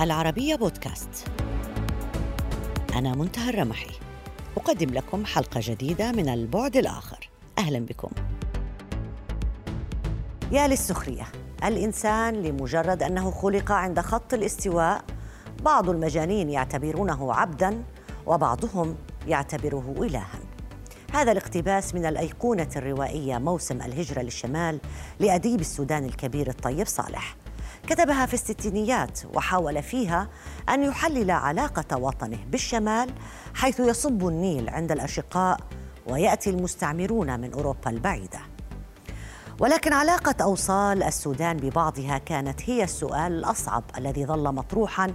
العربية 0.00 0.56
بودكاست. 0.56 1.26
أنا 2.94 3.14
منتهى 3.14 3.50
الرمحي. 3.50 3.90
أقدم 4.56 4.94
لكم 4.94 5.24
حلقة 5.24 5.60
جديدة 5.64 6.12
من 6.12 6.28
البعد 6.28 6.76
الآخر. 6.76 7.28
أهلا 7.58 7.78
بكم. 7.78 8.10
يا 10.52 10.68
للسخرية. 10.68 11.26
الإنسان 11.64 12.34
لمجرد 12.34 13.02
أنه 13.02 13.30
خلق 13.30 13.72
عند 13.72 14.00
خط 14.00 14.34
الاستواء 14.34 15.04
بعض 15.62 15.90
المجانين 15.90 16.50
يعتبرونه 16.50 17.34
عبدا 17.34 17.82
وبعضهم 18.26 18.96
يعتبره 19.26 19.94
إلها. 19.98 20.40
هذا 21.12 21.32
الاقتباس 21.32 21.94
من 21.94 22.06
الأيقونة 22.06 22.68
الروائية 22.76 23.38
موسم 23.38 23.82
الهجرة 23.82 24.22
للشمال 24.22 24.80
لأديب 25.20 25.60
السودان 25.60 26.04
الكبير 26.04 26.48
الطيب 26.48 26.86
صالح. 26.86 27.36
كتبها 27.90 28.26
في 28.26 28.34
الستينيات 28.34 29.20
وحاول 29.34 29.82
فيها 29.82 30.28
أن 30.68 30.82
يحلل 30.82 31.30
علاقة 31.30 31.98
وطنه 31.98 32.38
بالشمال 32.50 33.10
حيث 33.54 33.80
يصب 33.80 34.28
النيل 34.28 34.68
عند 34.68 34.92
الأشقاء 34.92 35.60
ويأتي 36.06 36.50
المستعمرون 36.50 37.40
من 37.40 37.52
أوروبا 37.52 37.90
البعيدة. 37.90 38.38
ولكن 39.60 39.92
علاقة 39.92 40.34
أوصال 40.42 41.02
السودان 41.02 41.56
ببعضها 41.56 42.18
كانت 42.18 42.70
هي 42.70 42.84
السؤال 42.84 43.32
الأصعب 43.32 43.84
الذي 43.98 44.26
ظل 44.26 44.54
مطروحا 44.54 45.12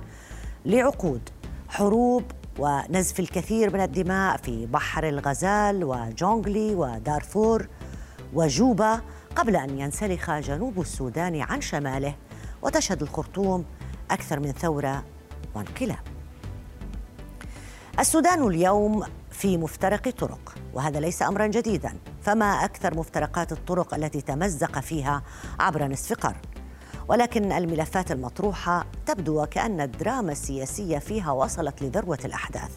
لعقود 0.65 1.29
حروب 1.69 2.23
ونزف 2.59 3.19
الكثير 3.19 3.73
من 3.73 3.81
الدماء 3.81 4.37
في 4.37 4.65
بحر 4.65 5.09
الغزال 5.09 5.83
وجونغلي 5.83 6.75
ودارفور 6.75 7.67
وجوبا 8.33 9.01
قبل 9.35 9.55
أن 9.55 9.79
ينسلخ 9.79 10.31
جنوب 10.31 10.81
السودان 10.81 11.41
عن 11.41 11.61
شماله. 11.61 12.15
وتشهد 12.61 13.01
الخرطوم 13.01 13.65
أكثر 14.11 14.39
من 14.39 14.51
ثورة 14.51 15.03
وانقلاب 15.55 15.99
السودان 17.99 18.47
اليوم 18.47 19.03
في 19.31 19.57
مفترق 19.57 20.09
طرق 20.09 20.55
وهذا 20.73 20.99
ليس 20.99 21.21
امرا 21.21 21.47
جديدا 21.47 21.97
فما 22.23 22.45
أكثر 22.45 22.97
مفترقات 22.97 23.51
الطرق 23.51 23.93
التي 23.93 24.21
تمزق 24.21 24.79
فيها 24.79 25.23
عبر 25.59 25.87
نصف 25.87 26.13
قرن؟ 26.13 26.41
ولكن 27.07 27.51
الملفات 27.51 28.11
المطروحة 28.11 28.85
تبدو 29.05 29.43
وكأن 29.43 29.81
الدراما 29.81 30.31
السياسية 30.31 30.97
فيها 30.97 31.31
وصلت 31.31 31.81
لذروة 31.81 32.19
الأحداث 32.25 32.71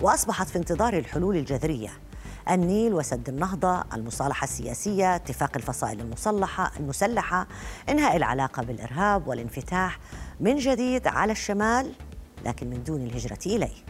وأصبحت 0.00 0.48
في 0.48 0.58
انتظار 0.58 0.98
الحلول 0.98 1.36
الجذرية. 1.36 1.90
النيل 2.50 2.94
وسد 2.94 3.28
النهضة 3.28 3.84
المصالحة 3.94 4.44
السياسية 4.44 5.16
اتفاق 5.16 5.50
الفصائل 5.56 6.00
المسلحة 6.00 6.72
المسلحة 6.80 7.46
إنهاء 7.88 8.16
العلاقة 8.16 8.62
بالإرهاب 8.62 9.28
والانفتاح 9.28 9.98
من 10.40 10.56
جديد 10.56 11.06
على 11.06 11.32
الشمال 11.32 11.92
لكن 12.44 12.70
من 12.70 12.84
دون 12.84 13.02
الهجرة 13.02 13.38
إليه. 13.46 13.84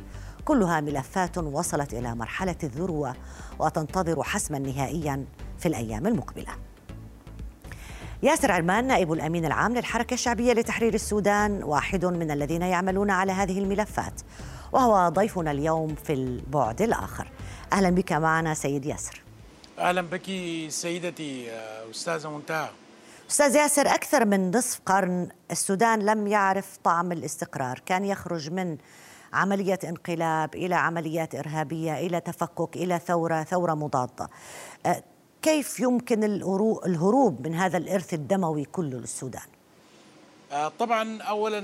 كلها 0.44 0.80
ملفات 0.80 1.38
وصلت 1.38 1.94
إلى 1.94 2.14
مرحلة 2.14 2.56
الذروة 2.62 3.14
وتنتظر 3.58 4.22
حسما 4.22 4.58
نهائيا 4.58 5.24
في 5.58 5.68
الأيام 5.68 6.06
المقبلة. 6.06 6.52
ياسر 8.22 8.52
عرمان 8.52 8.86
نائب 8.86 9.12
الأمين 9.12 9.44
العام 9.44 9.74
للحركة 9.74 10.14
الشعبية 10.14 10.52
لتحرير 10.52 10.94
السودان 10.94 11.62
واحد 11.62 12.04
من 12.04 12.30
الذين 12.30 12.62
يعملون 12.62 13.10
على 13.10 13.32
هذه 13.32 13.58
الملفات 13.58 14.20
وهو 14.72 15.08
ضيفنا 15.08 15.50
اليوم 15.50 15.94
في 15.94 16.12
البعد 16.12 16.82
الآخر. 16.82 17.28
أهلا 17.74 17.90
بك 17.90 18.12
معنا 18.12 18.54
سيد 18.54 18.86
ياسر. 18.86 19.22
أهلا 19.78 20.00
بك 20.00 20.26
سيدتي 20.68 21.50
أستاذة 21.90 22.30
منتهى. 22.30 22.68
أستاذ 23.30 23.54
ياسر 23.54 23.86
أكثر 23.86 24.24
من 24.24 24.56
نصف 24.56 24.80
قرن 24.86 25.28
السودان 25.50 25.98
لم 25.98 26.26
يعرف 26.26 26.78
طعم 26.84 27.12
الاستقرار. 27.12 27.82
كان 27.86 28.04
يخرج 28.04 28.50
من 28.50 28.76
عملية 29.32 29.78
انقلاب 29.84 30.54
إلى 30.54 30.74
عمليات 30.74 31.34
إرهابية 31.34 31.94
إلى 31.94 32.20
تفكك 32.20 32.76
إلى 32.76 33.00
ثورة 33.06 33.42
ثورة 33.42 33.74
مضادة. 33.74 34.28
أه، 34.86 35.02
كيف 35.42 35.80
يمكن 35.80 36.24
الهروب 36.86 37.46
من 37.46 37.54
هذا 37.54 37.76
الإرث 37.76 38.14
الدموي 38.14 38.64
كله 38.64 38.98
للسودان؟ 38.98 39.53
طبعا 40.54 41.22
اولا 41.22 41.58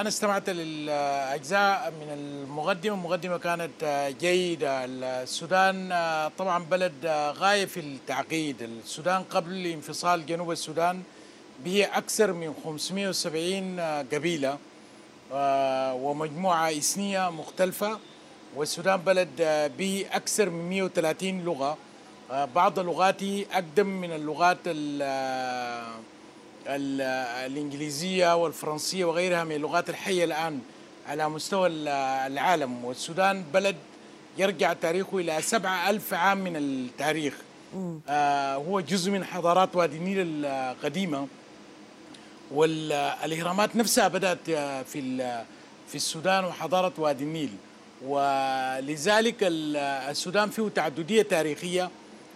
أنا 0.00 0.08
استمعت 0.08 0.50
للأجزاء 0.50 1.92
من 2.00 2.12
المقدمة. 2.12 2.94
المقدمة 2.94 3.38
كانت 3.38 3.82
آه، 3.82 4.10
جيدة. 4.10 4.84
السودان 4.84 5.92
آه، 5.92 6.28
طبعا 6.38 6.64
بلد 6.64 7.06
غاية 7.36 7.64
في 7.64 7.80
التعقيد. 7.80 8.62
السودان 8.62 9.22
قبل 9.22 9.66
انفصال 9.66 10.26
جنوب 10.26 10.50
السودان 10.50 11.02
به 11.64 11.84
أكثر 11.92 12.32
من 12.32 12.54
570 12.64 13.80
قبيلة 14.12 14.58
ومجموعة 15.94 16.70
إثنية 16.70 17.30
مختلفة. 17.30 17.98
والسودان 18.56 18.96
بلد 18.96 19.28
به 19.78 20.06
أكثر 20.12 20.50
من 20.50 20.68
130 20.70 21.44
لغة. 21.44 21.78
بعض 22.54 22.78
اللغات 22.78 23.22
أقدم 23.52 23.86
من 23.86 24.12
اللغات 24.12 24.58
الإنجليزية 26.66 28.36
والفرنسية 28.36 29.04
وغيرها 29.04 29.44
من 29.44 29.52
اللغات 29.52 29.90
الحية 29.90 30.24
الآن 30.24 30.60
على 31.08 31.28
مستوى 31.28 31.68
العالم. 31.68 32.84
والسودان 32.84 33.44
بلد 33.54 33.76
يرجع 34.38 34.72
تاريخه 34.72 35.18
إلى 35.18 35.42
سبعة 35.42 35.90
ألف 35.90 36.14
عام 36.14 36.38
من 36.38 36.56
التاريخ. 36.56 37.34
آه 38.08 38.54
هو 38.54 38.80
جزء 38.80 39.10
من 39.10 39.24
حضارات 39.24 39.76
وادي 39.76 39.96
النيل 39.96 40.44
القديمة. 40.46 41.28
والإهرامات 42.50 43.76
نفسها 43.76 44.08
بدأت 44.08 44.50
في 44.86 45.18
في 45.88 45.94
السودان 45.94 46.44
وحضارة 46.44 46.92
وادي 46.98 47.24
النيل. 47.24 47.50
ولذلك 48.06 49.36
السودان 49.42 50.50
فيه 50.50 50.68
تعددية 50.74 51.22
تاريخية 51.22 51.90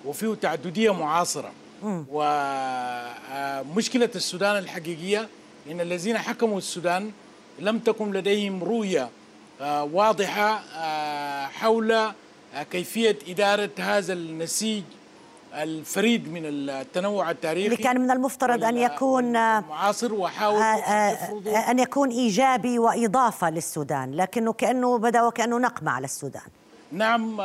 وفيه 0.05 0.35
تعددية 0.35 0.95
معاصرة. 0.95 1.53
ومشكلة 1.85 4.11
السودان 4.15 4.57
الحقيقية 4.59 5.29
إن 5.71 5.81
الذين 5.81 6.19
حكموا 6.19 6.59
السودان 6.59 7.13
لم 7.59 7.79
تكن 7.79 8.13
لديهم 8.13 8.65
رؤية 8.65 9.09
آه، 9.61 9.85
واضحة 9.85 10.61
آه، 10.77 11.47
حول 11.47 11.93
آه، 11.93 12.15
كيفية 12.71 13.19
إدارة 13.29 13.71
هذا 13.79 14.13
النسيج 14.13 14.83
الفريد 15.55 16.33
من 16.33 16.43
التنوع 16.45 17.31
التاريخي 17.31 17.67
اللي 17.67 17.77
كان 17.77 18.01
من 18.01 18.11
المفترض 18.11 18.65
أن 18.65 18.77
يكون 18.77 19.33
معاصر 19.61 20.15
وحاول 20.15 20.63
أن 21.71 21.79
يكون 21.79 22.11
إيجابي 22.11 22.79
وإضافة 22.79 23.51
للسودان 23.51 24.15
لكنه 24.15 24.53
كأنه 24.53 24.99
بدأ 24.99 25.23
وكأنه 25.23 25.59
نقمة 25.59 25.91
على 25.91 26.05
السودان. 26.05 26.43
نعم 26.93 27.37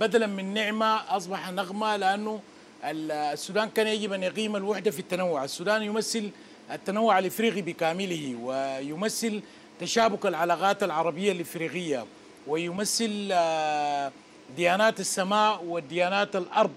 بدلا 0.00 0.26
من 0.26 0.54
نعمة 0.54 1.16
أصبح 1.16 1.50
نغمة 1.50 1.96
لأنه 1.96 2.40
السودان 2.84 3.68
كان 3.70 3.86
يجب 3.86 4.12
أن 4.12 4.22
يقيم 4.22 4.56
الوحدة 4.56 4.90
في 4.90 4.98
التنوع. 4.98 5.44
السودان 5.44 5.82
يمثل 5.82 6.30
التنوع 6.72 7.18
الإفريقي 7.18 7.62
بكامله 7.62 8.36
ويمثل 8.42 9.42
تشابك 9.80 10.26
العلاقات 10.26 10.82
العربية 10.82 11.32
الإفريقية 11.32 12.04
ويمثل 12.46 13.28
آه، 13.32 14.12
ديانات 14.56 15.00
السماء 15.00 15.64
وديانات 15.64 16.36
الأرض 16.36 16.70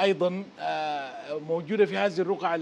أيضا 0.00 0.44
آه، 0.60 1.38
موجودة 1.48 1.86
في 1.86 1.96
هذه 1.96 2.20
الرقعة 2.20 2.60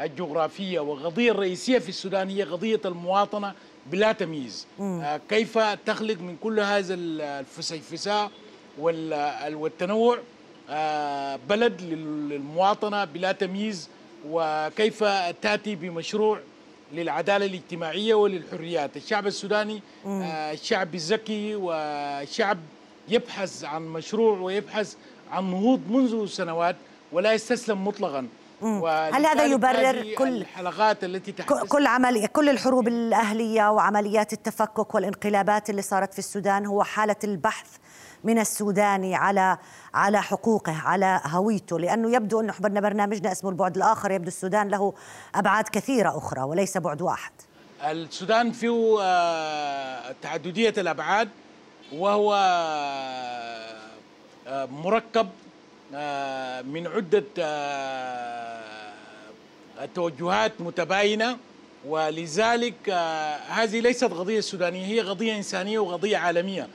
الجغرافية. 0.00 0.80
والقضية 0.80 1.30
الرئيسية 1.30 1.78
في 1.78 1.88
السودان 1.88 2.28
هي 2.28 2.42
قضية 2.42 2.80
المواطنة 2.84 3.52
بلا 3.86 4.12
تمييز. 4.12 4.66
آه، 4.80 5.20
كيف 5.28 5.58
تخلق 5.58 6.20
من 6.20 6.36
كل 6.42 6.60
هذا 6.60 6.94
الفسيفساء 6.94 8.30
والتنوع؟ 8.78 10.18
بلد 11.48 11.82
للمواطنة 11.82 13.04
بلا 13.04 13.32
تمييز 13.32 13.88
وكيف 14.28 15.04
تأتي 15.42 15.74
بمشروع 15.74 16.38
للعدالة 16.92 17.46
الاجتماعية 17.46 18.14
وللحريات. 18.14 18.96
الشعب 18.96 19.26
السوداني 19.26 19.82
آه، 20.06 20.54
شعب 20.54 20.96
ذكي 20.96 21.52
وشعب 21.56 22.58
يبحث 23.08 23.64
عن 23.64 23.82
مشروع 23.88 24.38
ويبحث 24.38 24.94
عن 25.30 25.50
نهوض 25.50 25.80
منذ 25.90 26.26
سنوات 26.26 26.76
ولا 27.12 27.32
يستسلم 27.32 27.84
مطلقا. 27.86 28.26
هل 28.62 29.26
هذا 29.26 29.44
يبرر 29.44 30.14
كل 30.14 30.28
الحلقات 30.28 31.04
التي 31.04 31.32
كل 31.68 31.86
عمل 31.86 32.26
كل 32.26 32.48
الحروب 32.48 32.88
الأهلية 32.88 33.70
وعمليات 33.70 34.32
التفكك 34.32 34.94
والانقلابات 34.94 35.70
اللي 35.70 35.82
صارت 35.82 36.12
في 36.12 36.18
السودان 36.18 36.66
هو 36.66 36.82
حالة 36.82 37.16
البحث 37.24 37.66
من 38.26 38.38
السوداني 38.38 39.14
على 39.14 39.58
على 39.94 40.22
حقوقه 40.22 40.72
على 40.72 41.20
هويته 41.26 41.78
لأنه 41.78 42.16
يبدو 42.16 42.40
انه 42.40 42.52
حضرنا 42.52 42.80
برنامجنا 42.80 43.32
اسمه 43.32 43.50
البعد 43.50 43.76
الآخر 43.76 44.10
يبدو 44.10 44.28
السودان 44.28 44.68
له 44.68 44.94
أبعاد 45.34 45.68
كثيرة 45.68 46.18
أخرى 46.18 46.42
وليس 46.42 46.78
بعد 46.78 47.02
واحد. 47.02 47.32
السودان 47.84 48.52
فيه 48.52 48.98
آه، 49.00 50.14
تعددية 50.22 50.74
الأبعاد 50.78 51.28
وهو 51.92 52.34
آه، 54.46 54.66
مركب 54.66 55.28
آه، 55.94 56.62
من 56.62 56.86
عدة 56.86 57.24
توجهات 59.94 60.52
متباينة 60.60 61.36
ولذلك 61.86 62.90
هذه 63.48 63.80
ليست 63.80 64.04
قضية 64.04 64.40
سودانية 64.40 64.86
هي 64.86 65.00
قضية 65.00 65.36
إنسانية 65.36 65.78
وقضية 65.78 66.16
عالمية. 66.16 66.68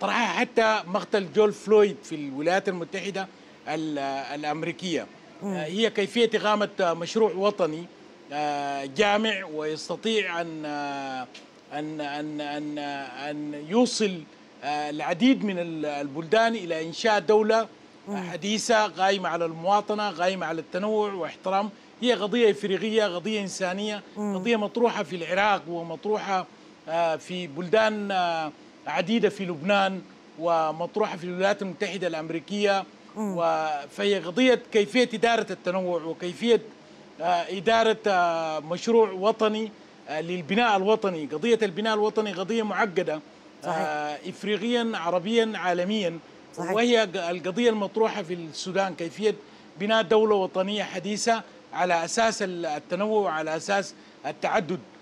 طرحها 0.00 0.26
حتى 0.40 0.82
مقتل 0.86 1.32
جول 1.32 1.52
فلويد 1.52 1.96
في 2.04 2.14
الولايات 2.14 2.68
المتحدة 2.68 3.28
الأمريكية. 4.34 5.06
هي 5.42 5.90
كيفية 5.90 6.30
إقامة 6.34 6.68
مشروع 6.80 7.32
وطني 7.32 7.84
جامع 8.96 9.44
ويستطيع 9.54 10.40
أن 10.40 10.64
أن 11.72 12.00
أن 12.00 12.40
أن 12.40 12.78
أن 13.28 13.64
يوصل 13.68 14.20
العديد 14.64 15.44
من 15.44 15.54
البلدان 15.84 16.54
إلى 16.54 16.86
إنشاء 16.86 17.18
دولة 17.18 17.68
حديثة 18.30 18.86
قائمة 18.86 19.28
على 19.28 19.44
المواطنة 19.44 20.10
قائمة 20.10 20.46
على 20.46 20.60
التنوع 20.60 21.12
واحترام. 21.12 21.70
هي 22.02 22.12
قضية 22.12 22.50
إفريقية 22.50 23.04
قضية 23.04 23.40
إنسانية 23.40 24.02
قضية 24.16 24.56
مطروحة 24.56 25.02
في 25.02 25.16
العراق 25.16 25.62
ومطروحة 25.68 26.46
في 27.18 27.46
بلدان 27.56 28.08
عديدة 28.88 29.28
في 29.28 29.44
لبنان 29.44 30.02
ومطروحة 30.38 31.16
في 31.16 31.24
الولايات 31.24 31.62
المتحدة 31.62 32.06
الأمريكية 32.06 32.84
فهي 33.90 34.18
قضية 34.18 34.62
كيفية 34.72 35.08
إدارة 35.14 35.46
التنوع 35.50 36.02
وكيفية 36.02 36.60
إدارة 37.20 37.98
مشروع 38.60 39.10
وطني 39.10 39.70
للبناء 40.10 40.76
الوطني 40.76 41.26
قضية 41.26 41.58
البناء 41.62 41.94
الوطني 41.94 42.32
قضية 42.32 42.62
معقدة 42.62 43.20
صحيح. 43.64 44.18
إفريقيا 44.28 44.92
عربيا 44.94 45.52
عالميا 45.54 46.18
صحيح. 46.56 46.70
وهي 46.72 47.02
القضية 47.04 47.70
المطروحة 47.70 48.22
في 48.22 48.34
السودان 48.34 48.94
كيفية 48.94 49.34
بناء 49.80 50.02
دولة 50.02 50.34
وطنية 50.34 50.82
حديثة 50.84 51.42
على 51.72 52.04
أساس 52.04 52.42
التنوع 52.42 53.20
وعلى 53.20 53.56
أساس 53.56 53.94
التعدد 54.26 54.70
آه 54.72 54.97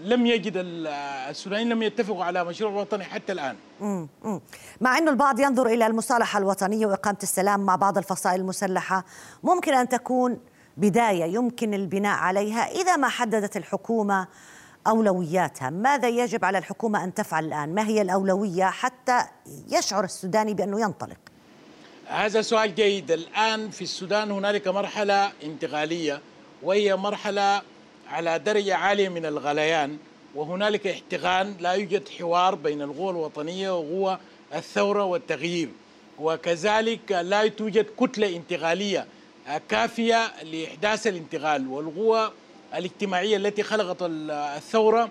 لم 0.00 0.26
يجد 0.26 0.52
السودانيين 0.56 1.68
لم 1.68 1.82
يتفقوا 1.82 2.24
على 2.24 2.44
مشروع 2.44 2.72
وطني 2.72 3.04
حتى 3.04 3.54
مم. 3.80 4.08
مم. 4.24 4.40
مع 4.80 4.98
أن 4.98 5.08
البعض 5.08 5.40
ينظر 5.40 5.66
إلى 5.66 5.86
المصالحة 5.86 6.38
الوطنية 6.38 6.86
وإقامة 6.86 7.18
السلام 7.22 7.60
مع 7.60 7.76
بعض 7.76 7.98
الفصائل 7.98 8.40
المسلحة 8.40 9.04
ممكن 9.42 9.74
أن 9.74 9.88
تكون 9.88 10.38
بداية 10.76 11.24
يمكن 11.24 11.74
البناء 11.74 12.18
عليها 12.18 12.70
إذا 12.70 12.96
ما 12.96 13.08
حددت 13.08 13.56
الحكومة 13.56 14.26
أولوياتها 14.86 15.70
ماذا 15.70 16.08
يجب 16.08 16.44
على 16.44 16.58
الحكومة 16.58 17.04
أن 17.04 17.14
تفعل 17.14 17.44
الآن 17.44 17.74
ما 17.74 17.86
هي 17.86 18.02
الأولوية 18.02 18.64
حتى 18.64 19.24
يشعر 19.68 20.04
السوداني 20.04 20.54
بأنه 20.54 20.80
ينطلق 20.80 21.18
هذا 22.06 22.42
سؤال 22.42 22.74
جيد 22.74 23.10
الآن 23.10 23.70
في 23.70 23.82
السودان 23.82 24.30
هنالك 24.30 24.68
مرحلة 24.68 25.32
انتقالية 25.42 26.20
وهي 26.62 26.96
مرحلة 26.96 27.62
على 28.12 28.38
درجة 28.38 28.74
عالية 28.74 29.08
من 29.08 29.26
الغليان 29.26 29.96
وهنالك 30.34 30.86
احتقان 30.86 31.54
لا 31.60 31.72
يوجد 31.72 32.08
حوار 32.08 32.54
بين 32.54 32.82
القوى 32.82 33.10
الوطنية 33.10 33.78
وقوى 33.78 34.18
الثورة 34.54 35.04
والتغيير. 35.04 35.68
وكذلك 36.18 37.12
لا 37.12 37.48
توجد 37.48 37.86
كتلة 38.00 38.36
انتقالية 38.36 39.06
كافية 39.68 40.42
لإحداث 40.42 41.06
الانتقال 41.06 41.68
والقوى 41.68 42.30
الاجتماعية 42.74 43.36
التي 43.36 43.62
خلقت 43.62 43.96
الثورة 44.02 45.10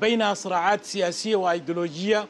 بينها 0.00 0.34
صراعات 0.34 0.84
سياسية 0.84 1.36
وأيديولوجية 1.36 2.26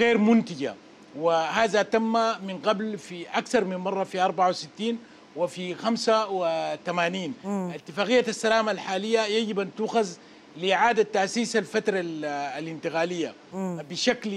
غير 0.00 0.18
منتجة. 0.18 0.74
وهذا 1.18 1.82
تم 1.82 2.12
من 2.46 2.58
قبل 2.64 2.98
في 2.98 3.26
أكثر 3.34 3.64
من 3.64 3.76
مرة 3.76 4.04
في 4.04 4.20
64 4.20 4.98
وفي 5.36 5.74
85 5.74 7.34
مم. 7.44 7.70
اتفاقية 7.74 8.24
السلام 8.28 8.68
الحالية 8.68 9.20
يجب 9.20 9.60
أن 9.60 9.70
تؤخذ 9.76 10.08
لإعادة 10.62 11.02
تأسيس 11.02 11.56
الفترة 11.56 12.00
الانتقالية 12.58 13.32
مم. 13.52 13.82
بشكل 13.90 14.30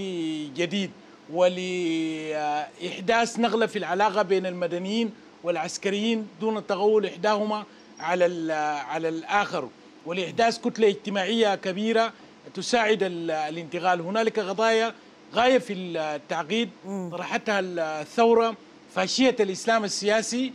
جديد 0.55 0.91
ولإحداث 1.33 3.39
نقلة 3.39 3.65
في 3.65 3.79
العلاقة 3.79 4.21
بين 4.21 4.45
المدنيين 4.45 5.11
والعسكريين 5.43 6.27
دون 6.41 6.67
تغول 6.67 7.05
إحداهما 7.05 7.63
على 7.99 8.53
على 8.87 9.09
الآخر. 9.09 9.69
ولإحداث 10.05 10.59
كتلة 10.59 10.87
اجتماعية 10.87 11.55
كبيرة 11.55 12.13
تساعد 12.53 12.99
الانتقال. 13.03 14.01
هنالك 14.01 14.39
قضايا 14.39 14.93
غاية 15.35 15.57
في 15.57 15.73
التعقيد. 15.73 16.69
طرحتها 17.11 17.59
الثورة 17.59 18.55
فاشية 18.95 19.35
الإسلام 19.39 19.83
السياسي 19.83 20.53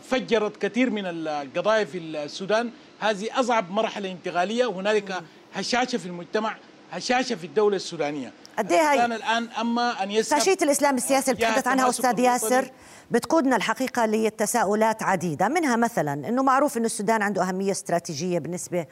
فجرت 0.00 0.56
كثير 0.56 0.90
من 0.90 1.02
القضايا 1.06 1.84
في 1.84 1.98
السودان. 1.98 2.70
هذه 3.00 3.40
أصعب 3.40 3.70
مرحلة 3.70 4.12
انتقالية 4.12 4.70
هنالك 4.70 5.22
هشاشة 5.54 5.98
في 5.98 6.06
المجتمع 6.06 6.56
هشاشة 6.92 7.34
في 7.34 7.46
الدولة 7.46 7.76
السودانية. 7.76 8.32
قد 8.58 8.72
إيه 8.72 9.04
الآن 9.04 9.48
أما 9.60 10.02
أن 10.02 10.10
يسحب 10.10 10.38
فاشية 10.38 10.58
الإسلام 10.62 10.96
السياسي 10.96 11.30
اللي 11.30 11.46
بتحدث 11.46 11.66
عنها 11.66 11.88
أستاذ 11.88 12.18
ياسر 12.18 12.70
بتقودنا 13.10 13.56
الحقيقة 13.56 14.06
لتساؤلات 14.06 15.02
عديدة 15.02 15.48
منها 15.48 15.76
مثلا 15.76 16.28
أنه 16.28 16.42
معروف 16.42 16.76
أن 16.76 16.84
السودان 16.84 17.22
عنده 17.22 17.48
أهمية 17.48 17.70
استراتيجية 17.70 18.38
بالنسبة 18.38 18.86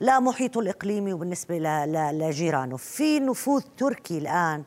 لمحيطه 0.00 0.60
الإقليمي 0.60 1.12
وبالنسبة 1.12 1.58
لجيرانه. 2.12 2.76
في 2.76 3.20
نفوذ 3.20 3.62
تركي 3.78 4.18
الآن 4.18 4.64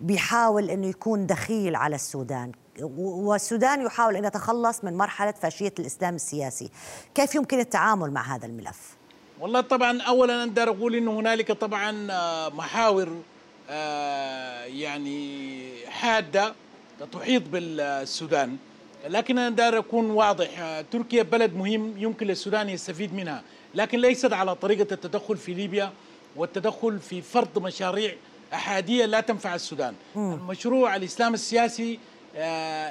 بيحاول 0.00 0.70
أنه 0.70 0.86
يكون 0.86 1.26
دخيل 1.26 1.76
على 1.76 1.94
السودان. 1.94 2.52
والسودان 2.80 3.82
يحاول 3.82 4.16
أن 4.16 4.24
يتخلص 4.24 4.84
من 4.84 4.96
مرحلة 4.96 5.30
فاشية 5.32 5.74
الإسلام 5.78 6.14
السياسي 6.14 6.70
كيف 7.14 7.34
يمكن 7.34 7.60
التعامل 7.60 8.10
مع 8.10 8.36
هذا 8.36 8.46
الملف؟ 8.46 8.96
والله 9.40 9.60
طبعا 9.60 10.02
أولا 10.02 10.42
أقدر 10.42 10.68
أقول 10.68 10.94
أنه 10.94 11.20
هنالك 11.20 11.52
طبعا 11.52 12.06
آه، 12.10 12.48
محاور 12.48 13.22
آه، 13.70 14.64
يعني 14.64 15.70
حادة 15.88 16.54
تحيط 17.12 17.42
بالسودان 17.48 18.56
لكن 19.08 19.38
أنا 19.38 19.56
دار 19.56 19.78
أكون 19.78 20.10
واضح 20.10 20.60
آه، 20.60 20.84
تركيا 20.92 21.22
بلد 21.22 21.54
مهم 21.54 21.94
يمكن 21.96 22.26
للسودان 22.26 22.68
يستفيد 22.68 23.14
منها 23.14 23.42
لكن 23.74 24.00
ليست 24.00 24.32
على 24.32 24.54
طريقة 24.54 24.94
التدخل 24.94 25.36
في 25.36 25.54
ليبيا 25.54 25.92
والتدخل 26.36 26.98
في 26.98 27.22
فرض 27.22 27.58
مشاريع 27.58 28.14
أحادية 28.52 29.04
لا 29.04 29.20
تنفع 29.20 29.54
السودان 29.54 29.94
م. 30.14 30.32
المشروع 30.32 30.96
الإسلام 30.96 31.34
السياسي 31.34 31.98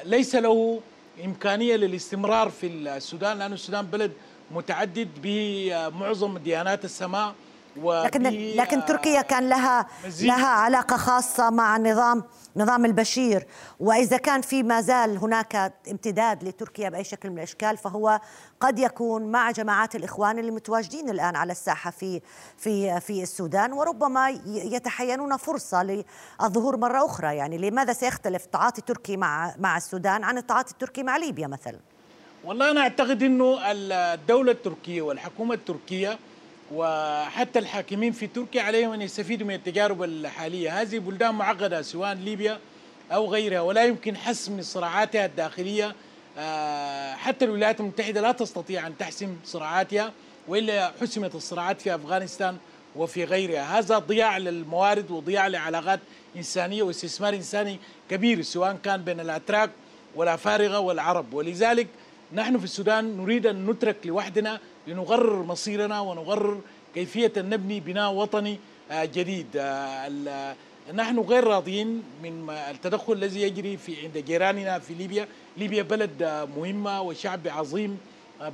ليس 0.06 0.36
له 0.36 0.80
إمكانية 1.26 1.76
للاستمرار 1.76 2.50
في 2.50 2.68
السودان 2.68 3.40
لأن 3.40 3.54
السودان 3.54 3.86
بلد 3.86 4.12
متعدد 4.52 5.08
بمعظم 5.24 6.38
ديانات 6.38 6.86
السماء. 6.86 7.34
لكن 7.78 8.24
لكن 8.56 8.86
تركيا 8.86 9.22
كان 9.22 9.50
لها 9.50 9.86
لها 10.22 10.48
علاقة 10.48 10.98
خاصة 10.98 11.50
مع 11.50 11.78
نظام 11.78 12.24
نظام 12.56 12.86
البشير. 12.86 13.48
وإذا 13.80 14.18
كان 14.18 14.42
في 14.42 14.64
ما 14.64 14.82
زال 14.82 15.18
هناك 15.18 15.74
امتداد 15.92 16.44
لتركيا 16.44 16.90
بأي 16.90 17.04
شكل 17.04 17.30
من 17.30 17.38
الأشكال 17.38 17.78
فهو 17.78 18.20
قد 18.60 18.80
يكون 18.80 19.32
مع 19.32 19.52
جماعات 19.52 19.96
الإخوان 19.96 20.40
اللي 20.40 20.52
متواجدين 20.52 21.10
الآن 21.10 21.36
على 21.36 21.52
الساحة 21.52 21.92
في 21.92 22.22
في 22.58 23.00
في 23.00 23.24
السودان 23.24 23.74
وربما 23.74 24.30
يتحينون 24.46 25.38
فرصة 25.38 25.84
للظهور 25.84 26.78
مرة 26.78 27.06
أخرى. 27.06 27.36
يعني 27.36 27.58
لماذا 27.58 27.94
سيختلف 27.94 28.46
التعاطي 28.46 28.80
التركي 28.80 29.18
مع 29.18 29.56
مع 29.60 29.78
السودان 29.78 30.24
عن 30.24 30.38
التعاطي 30.38 30.72
التركي 30.72 31.04
مع 31.04 31.18
ليبيا 31.18 31.48
مثلا؟ 31.48 31.80
والله 32.44 32.72
أنا 32.72 32.82
أعتقد 32.82 33.24
إنه 33.24 33.58
الدولة 33.72 34.52
التركية 34.52 35.02
والحكومة 35.02 35.54
التركية 35.54 36.20
وحتى 36.72 37.60
الحاكمين 37.60 38.12
في 38.12 38.28
تركيا 38.28 38.62
عليهم 38.62 38.92
أن 38.92 39.02
يستفيدوا 39.02 39.48
من 39.48 39.54
التجارب 39.54 40.04
الحالية، 40.04 40.82
هذه 40.82 41.00
بلدان 41.00 41.36
معقدة 41.36 41.82
سواء 41.82 42.14
ليبيا 42.14 42.60
أو 43.12 43.32
غيرها 43.32 43.62
ولا 43.62 43.86
يمكن 43.86 44.18
حسم 44.18 44.62
صراعاتها 44.62 45.26
الداخلية. 45.26 45.96
آه، 46.38 47.14
حتى 47.14 47.46
الولايات 47.46 47.80
المتحدة 47.80 48.22
لا 48.22 48.32
تستطيع 48.32 48.88
أن 48.88 48.98
تحسم 48.98 49.36
صراعاتها 49.46 50.12
وإلا 50.48 50.94
حسمت 51.02 51.36
الصراعات 51.36 51.82
في 51.82 51.96
أفغانستان 51.96 52.58
وفي 52.96 53.24
غيرها، 53.24 53.80
هذا 53.80 53.98
ضياع 53.98 54.38
للموارد 54.38 55.12
وضياع 55.12 55.48
لعلاقات 55.48 56.00
إنسانية 56.36 56.84
واستثمار 56.84 57.34
إنساني 57.34 57.80
كبير 58.10 58.42
سواء 58.42 58.78
كان 58.84 59.04
بين 59.04 59.20
الأتراك 59.20 59.70
والأفارقة 60.16 60.80
والعرب، 60.80 61.34
ولذلك 61.34 61.88
نحن 62.34 62.58
في 62.58 62.64
السودان 62.64 63.18
نريد 63.18 63.48
أن 63.48 63.66
نترك 63.66 63.98
لوحدنا 64.06 64.60
لنقرر 64.88 65.44
مصيرنا 65.44 66.00
ونقرر 66.00 66.62
كيفية 66.96 67.32
أن 67.38 67.50
نبني 67.50 67.80
بناء 67.80 68.14
وطني 68.14 68.60
آه، 68.92 69.06
جديد. 69.06 69.48
آه، 69.56 70.56
نحن 70.94 71.20
غير 71.20 71.44
راضيين 71.44 72.04
من 72.24 72.50
التدخل 72.50 73.14
الذي 73.14 73.42
يجري 73.42 73.78
في 73.78 74.02
عند 74.04 74.18
جيراننا 74.18 74.80
في 74.80 74.94
ليبيا. 74.94 75.28
ليبيا 75.58 75.84
بلد 75.84 76.24
آه، 76.24 76.46
مهمة 76.46 77.02
وشعب 77.02 77.48
عظيم 77.48 77.98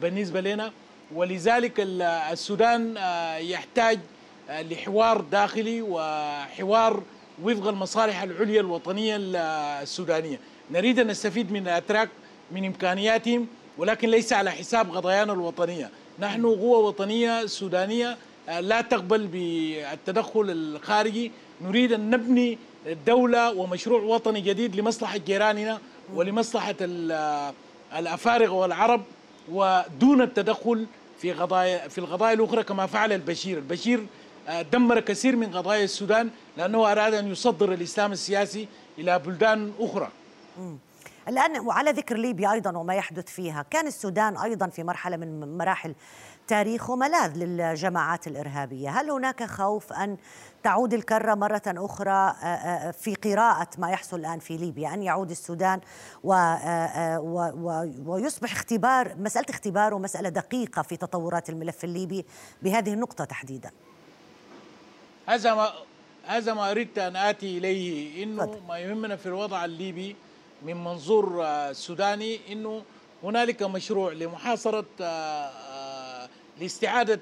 بالنسبة 0.02 0.42
لنا. 0.42 0.72
ولذلك 1.16 1.74
السودان 1.80 2.96
يحتاج 3.40 4.00
لحوار 4.50 5.22
داخلي 5.22 5.82
وحوار 5.82 7.04
وفق 7.44 7.68
المصالح 7.68 8.22
العليا 8.22 8.62
الوطنية 8.62 9.18
السودانية. 9.20 10.40
نريد 10.72 11.00
أن 11.00 11.08
نستفيد 11.08 11.52
من 11.52 11.62
الأتراك 11.62 12.10
من 12.52 12.66
إمكانياتهم 12.66 13.48
ولكن 13.78 14.10
ليس 14.10 14.34
على 14.34 14.52
حساب 14.52 14.96
قضايانا 14.96 15.34
الوطنية. 15.34 15.90
نحن 16.22 16.46
قوة 16.46 16.78
وطنية 16.78 17.46
سودانية 17.46 18.18
لا 18.60 18.82
تقبل 18.82 19.28
بالتدخل 19.28 20.46
الخارجي. 20.50 21.32
نريد 21.62 21.92
أن 21.94 22.10
نبني 22.10 22.58
دولة 23.08 23.52
ومشروع 23.54 24.02
وطني 24.02 24.42
جديد 24.42 24.76
لمصلحة 24.76 25.18
جيراننا 25.18 25.80
ولمصلحة 26.14 26.76
الأفارقة 28.00 28.52
والعرب 28.52 29.02
ودون 29.52 30.22
التدخل 30.22 30.86
في 31.22 31.32
قضايا 31.32 31.88
في 31.88 31.98
القضايا 31.98 32.34
الأخرى 32.34 32.64
كما 32.64 32.86
فعل 32.86 33.14
البشير. 33.14 33.58
البشير 33.58 34.06
آه، 34.48 34.62
دمر 34.62 35.00
كثير 35.00 35.36
من 35.36 35.48
قضايا 35.58 35.84
السودان 35.84 36.30
لأنه 36.58 36.92
أراد 36.92 37.14
أن 37.14 37.32
يصدر 37.32 37.74
الإسلام 37.74 38.12
السياسي 38.12 38.68
إلى 39.00 39.20
بلدان 39.20 39.72
أخرى. 39.80 40.10
الآن 41.28 41.60
وعلى 41.60 41.92
ذكر 41.92 42.18
ليبيا 42.18 42.52
أيضا 42.52 42.78
وما 42.78 42.96
يحدث 42.96 43.28
فيها 43.28 43.66
كان 43.70 43.88
السودان 43.88 44.38
أيضا 44.38 44.68
في 44.68 44.84
مرحلة 44.84 45.18
من 45.18 45.58
مراحل 45.58 45.96
تاريخه 46.48 46.96
ملاذ 46.96 47.38
للجماعات 47.38 48.28
الإرهابية. 48.28 48.90
هل 48.90 49.12
هناك 49.12 49.44
خوف 49.44 49.94
أن 49.94 50.18
تعود 50.64 50.94
الكرة 50.94 51.36
مرة 51.36 51.62
أخرى 51.68 52.12
آه، 52.12 52.46
آه، 52.46 52.92
في 52.92 53.16
قراءة 53.16 53.68
ما 53.78 53.92
يحصل 53.92 54.20
الآن 54.20 54.40
في 54.40 54.58
ليبيا 54.58 54.94
أن 54.94 55.04
يعود 55.04 55.32
السودان 55.32 55.80
ويصبح 58.06 58.52
اختبار 58.52 59.16
مسألة 59.18 59.46
اختباره 59.50 59.98
مسألة 59.98 60.30
دقيقة 60.30 60.82
في 60.82 60.98
تطورات 60.98 61.50
الملف 61.50 61.84
الليبي 61.84 62.26
بهذه 62.62 62.94
النقطة 62.94 63.26
تحديدا؟ 63.26 63.72
هذا 65.26 65.54
ما 65.54 65.72
هذا 66.26 66.54
ما 66.54 66.72
أردت 66.72 66.98
أن 66.98 67.16
آتي 67.16 67.58
إليه 67.58 68.24
إنه 68.24 68.62
ما 68.68 68.80
يهمنا 68.80 69.16
في 69.16 69.26
الوضع 69.26 69.66
الليبي 69.66 70.16
من 70.66 70.84
منظور 70.84 71.44
آه، 71.44 71.72
سوداني 71.72 72.40
إنه 72.52 72.84
هنالك 73.24 73.64
مشروع 73.64 74.14
لمحاصرة 74.14 74.86
آه، 75.02 75.04
آه، 75.04 76.30
لاستعادة 76.60 77.22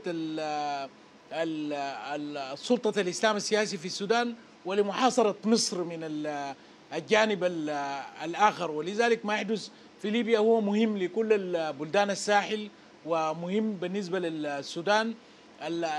السلطة 1.34 3.02
الإسلام 3.02 3.36
السياسي 3.36 3.78
في 3.78 3.86
السودان 3.86 4.36
ولمحاصرة 4.66 5.36
مصر 5.46 5.84
من 5.84 6.00
الجانب 6.94 7.44
الآخر. 8.24 8.72
ولذلك 8.72 9.26
ما 9.26 9.34
يحدث 9.34 9.70
في 10.02 10.10
ليبيا 10.10 10.40
هو 10.40 10.62
مهم 10.62 10.98
لكل 10.98 11.74
بلدان 11.74 12.10
الساحل 12.10 12.70
ومهم 13.06 13.74
بالنسبة 13.74 14.20
للسودان. 14.20 15.14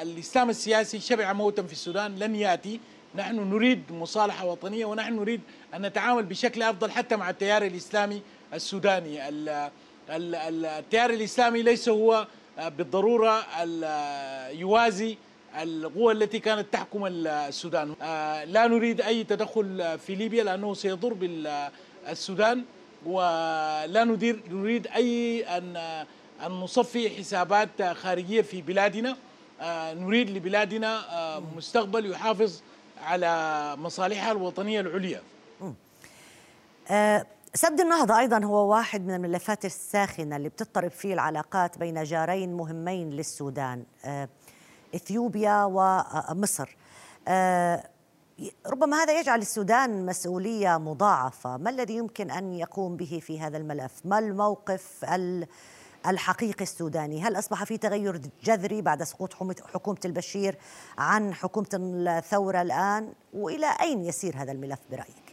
الإسلام 0.03 0.51
السياسي 0.51 1.01
شبع 1.01 1.33
موتا 1.33 1.63
في 1.63 1.73
السودان 1.73 2.19
لن 2.19 2.37
يأتي. 2.37 2.81
نحن 3.15 3.51
نريد 3.51 3.83
مصالحة 3.91 4.47
وطنية 4.47 4.85
ونحن 4.85 5.17
نريد 5.17 5.41
أن 5.75 5.87
نتعامل 5.87 6.23
بشكل 6.23 6.63
أفضل 6.63 6.91
حتى 6.91 7.17
مع 7.17 7.31
التيار 7.31 7.63
الإسلامي 7.63 8.23
السوداني. 8.55 9.29
التيار 10.09 11.11
الإسلامي 11.11 11.63
ليس 11.63 11.89
هو 11.89 12.27
بالضرورة 12.59 13.47
يوازي 14.51 15.17
القوى 15.63 16.13
التي 16.13 16.39
كانت 16.39 16.67
تحكم 16.73 17.07
السودان. 17.07 17.95
لا 18.47 18.67
نريد 18.67 19.01
أي 19.01 19.25
تدخل 19.25 19.99
في 19.99 20.15
ليبيا 20.15 20.45
لأنه 20.45 20.75
سيضر 20.75 21.13
بالسودان 21.13 22.65
ولا 23.07 24.05
نريد 24.51 24.87
أي 24.87 25.43
أن 25.45 25.77
أن 26.47 26.51
نصفي 26.51 27.11
حسابات 27.11 27.83
خارجية 27.83 28.43
في 28.43 28.63
بلادنا. 28.63 29.17
آه، 29.61 29.95
نريد 29.95 30.31
لبلادنا 30.31 31.19
آه، 31.19 31.43
مستقبل 31.57 32.11
يحافظ 32.11 32.63
على 33.03 33.75
مصالحها 33.79 34.33
الوطنية 34.33 34.81
العليا. 34.81 35.23
آه، 36.91 37.27
سد 37.55 37.81
النهضة 37.81 38.19
أيضا 38.19 38.45
هو 38.45 38.71
واحد 38.71 39.07
من 39.07 39.15
الملفات 39.15 39.65
الساخنة 39.65 40.37
اللي 40.37 40.49
بتضطرب 40.49 40.91
فيه 40.91 41.15
العلاقات 41.15 41.79
بين 41.79 42.03
جارين 42.03 42.55
مهمين 42.55 43.11
للسودان 43.11 43.85
إثيوبيا 44.95 45.65
ومصر. 45.65 46.77
ربما 48.67 48.97
هذا 49.03 49.21
يجعل 49.21 49.39
السودان 49.39 50.07
مسؤولية 50.07 50.79
مضاعفة. 50.79 51.57
ما 51.57 51.71
الذي 51.71 51.97
يمكن 51.97 52.31
أن 52.31 52.53
يقوم 52.53 52.97
به 52.97 53.21
في 53.23 53.41
هذا 53.41 53.57
الملف؟ 53.57 53.93
ما 54.05 54.19
الموقف 54.19 55.05
الحقيقي 56.07 56.63
السوداني. 56.63 57.23
هل 57.23 57.39
أصبح 57.39 57.65
في 57.65 57.79
تغير 57.79 58.21
جذري 58.45 58.83
بعد 58.83 59.03
سقوط 59.03 59.35
حكومة 59.75 59.99
البشير 60.05 60.57
عن 60.99 61.35
حكومة 61.35 61.69
الثورة 61.75 62.63
الآن؟ 62.63 63.13
وإلى 63.35 63.67
أين 63.81 64.05
يسير 64.05 64.37
هذا 64.37 64.53
الملف 64.53 64.79
برأيك؟ 64.91 65.31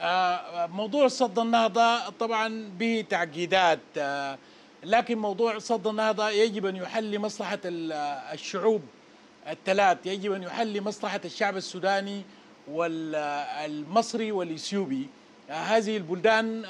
آه، 0.00 0.66
موضوع 0.66 1.08
صد 1.08 1.38
النهضة 1.38 2.08
طبعا 2.08 2.70
به 2.78 3.04
تعقيدات 3.10 3.80
آه، 3.98 4.38
لكن 4.84 5.18
موضوع 5.18 5.58
صد 5.58 5.86
النهضة 5.86 6.30
يجب 6.30 6.66
أن 6.66 6.76
يحل 6.76 7.10
لمصلحة 7.10 7.58
الشعوب 7.64 8.82
الثلاث. 9.48 9.98
يجب 10.06 10.32
أن 10.32 10.42
يحل 10.42 10.72
لمصلحة 10.72 11.20
الشعب 11.24 11.56
السوداني 11.56 12.22
والمصري 12.68 14.32
والإثيوبي. 14.32 15.08
آه، 15.50 15.52
هذه 15.52 15.96
البلدان 15.96 16.64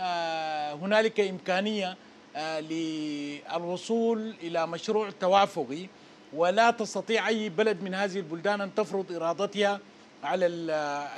هنالك 0.83 1.21
إمكانية 1.21 1.91
آه، 1.91 1.97
للوصول 2.39 4.35
إلى 4.43 4.67
مشروع 4.67 5.11
توافقي 5.21 5.87
ولا 6.33 6.71
تستطيع 6.71 7.29
أي 7.29 7.49
بلد 7.49 7.83
من 7.83 7.95
هذه 7.95 8.17
البلدان 8.17 8.61
أن 8.61 8.75
تفرض 8.75 9.13
إرادتها 9.13 9.81
على 10.25 10.47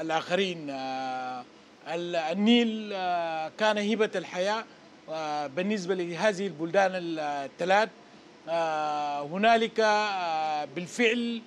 الآخرين. 0.01 0.71
آه، 0.71 1.45
النيل 2.33 2.91
آه، 2.93 3.51
كان 3.59 3.79
هبة 3.79 4.11
الحياة 4.15 4.65
بالنسبة 5.57 5.95
لهذه 5.95 6.47
البلدان 6.47 6.91
الثلاث. 6.95 7.89
هنالك 9.33 9.81
بالفعل 10.77 11.43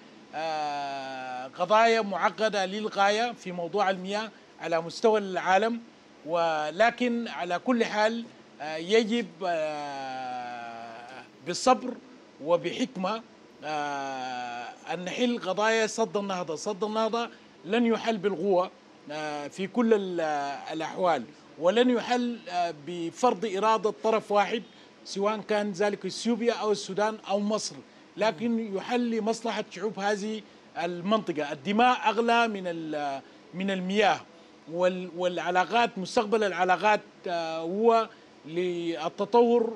قضايا 1.60 2.02
معقدة 2.02 2.66
للغاية 2.66 3.32
في 3.32 3.52
موضوع 3.52 3.90
المياه 3.90 4.32
على 4.62 4.82
مستوى 4.82 5.20
العالم 5.20 5.80
ولكن 6.26 7.28
على 7.28 7.60
كل 7.60 7.86
حال 7.86 8.20
آه، 8.20 8.26
يجب 8.78 9.28
آه، 9.46 11.24
بالصبر 11.46 11.94
وبحكمة 12.44 13.22
آه، 13.64 14.66
أن 14.94 15.06
نحل 15.06 15.40
قضايا 15.40 15.88
صد 15.88 16.18
النهضة. 16.18 16.56
صد 16.56 16.84
النهضة 16.84 17.30
لن 17.66 17.86
يحل 17.86 18.18
بالقوة 18.18 18.72
في 19.50 19.68
كل 19.74 20.20
الأحوال 20.74 21.24
ولن 21.60 21.90
يحل 21.90 22.40
بفرض 22.88 23.46
إرادة 23.58 23.94
طرف 24.04 24.32
واحد 24.32 24.64
سواء 25.06 25.38
كان 25.38 25.72
ذلك 25.72 26.06
إثيوبيا 26.06 26.54
أو 26.54 26.72
السودان 26.72 27.18
أو 27.30 27.40
مصر. 27.40 27.76
لكن 28.18 28.76
يحل 28.76 29.10
لمصلحة 29.12 29.64
شعوب 29.72 30.00
هذه 30.00 30.42
المنطقة. 30.78 31.52
الدماء 31.52 32.10
أغلى 32.10 32.48
من 32.48 32.64
من 33.54 33.72
المياه 33.72 34.22
والعلاقات 35.16 35.98
مستقبل 35.98 36.44
العلاقات 36.44 37.02
هو 37.28 38.10
للتطور 38.46 39.74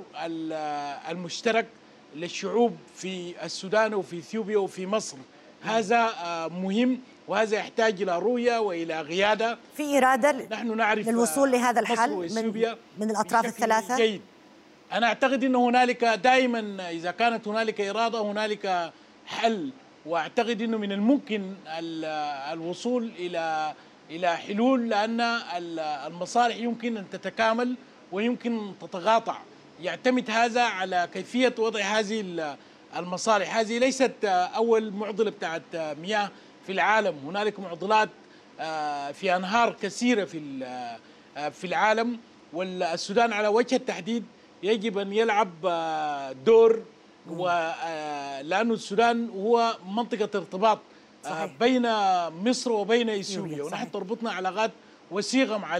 المشترك 1.09 1.65
للشعوب 2.15 2.77
في 2.95 3.45
السودان 3.45 3.93
وفي 3.93 4.17
إثيوبيا 4.17 4.57
وفي 4.57 4.85
مصر. 4.85 5.17
هذا 5.61 6.09
آه، 6.23 6.47
مهم 6.47 6.99
وهذا 7.27 7.57
يحتاج 7.57 8.01
إلى 8.01 8.19
رؤية 8.19 8.59
وإلى 8.59 9.01
قيادة. 9.01 9.57
في 9.77 9.97
إرادة 9.97 10.47
نحن 10.51 10.77
نعرف 10.77 11.07
للوصول 11.07 11.51
لهذا 11.51 11.79
الحل 11.79 12.09
من, 12.09 12.75
من 12.97 13.09
الأطراف 13.09 13.45
الثلاثة؟ 13.45 13.97
جيد. 13.97 14.21
أنا 14.91 15.07
أعتقد 15.07 15.43
إن 15.43 15.55
هنالك 15.55 16.03
دائما 16.05 16.89
إذا 16.89 17.11
كانت 17.11 17.47
هنالك 17.47 17.81
إرادة 17.81 18.21
هنالك 18.21 18.91
حل. 19.25 19.69
وأعتقد 20.05 20.61
إنه 20.61 20.77
من 20.77 20.91
الممكن 20.91 21.53
الوصول 22.51 23.11
إلى 23.19 23.73
إلى 24.09 24.37
حلول 24.37 24.89
لأن 24.89 25.21
المصالح 26.07 26.55
يمكن 26.55 26.97
أن 26.97 27.09
تتكامل. 27.09 27.75
ويمكن 28.11 28.71
تتقاطع 28.81 29.37
يعتمد 29.81 30.31
هذا 30.31 30.63
على 30.63 31.09
كيفية 31.13 31.55
وضع 31.59 31.79
هذه 31.81 32.55
المصالح. 32.95 33.57
هذه 33.57 33.77
ليست 33.77 34.25
أول 34.25 34.91
معضلة 34.91 35.29
بتاعت 35.29 35.61
مياه 35.73 36.29
في 36.65 36.71
العالم. 36.71 37.15
هنالك 37.25 37.59
معضلات 37.59 38.09
آه، 38.59 39.11
في 39.11 39.35
أنهار 39.35 39.75
كثيرة 39.81 40.25
في 40.25 40.63
آه، 41.37 41.49
في 41.49 41.67
العالم. 41.67 42.19
والسودان 42.53 43.33
على 43.33 43.47
وجه 43.47 43.75
التحديد 43.75 44.23
يجب 44.63 44.97
أن 44.97 45.13
يلعب 45.13 45.51
آه، 45.65 46.31
دور 46.31 46.83
لأن 48.41 48.71
السودان 48.71 49.29
هو 49.29 49.77
منطقة 49.87 50.29
ارتباط 50.37 50.79
صحيح. 51.23 51.51
بين 51.59 51.87
مصر 52.29 52.71
وبين 52.71 53.09
إثيوبيا. 53.09 53.63
ونحن 53.63 53.91
تربطنا 53.91 54.31
علاقات 54.31 54.71
وثيقه 55.11 55.57
مع 55.57 55.77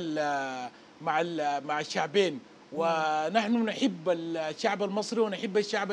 مع 1.02 1.24
مع 1.66 1.80
الشعبين. 1.80 2.40
ونحن 2.74 3.66
نحب 3.66 4.10
الشعب 4.10 4.84
المصري 4.84 5.20
ونحب 5.22 5.58
الشعب 5.58 5.92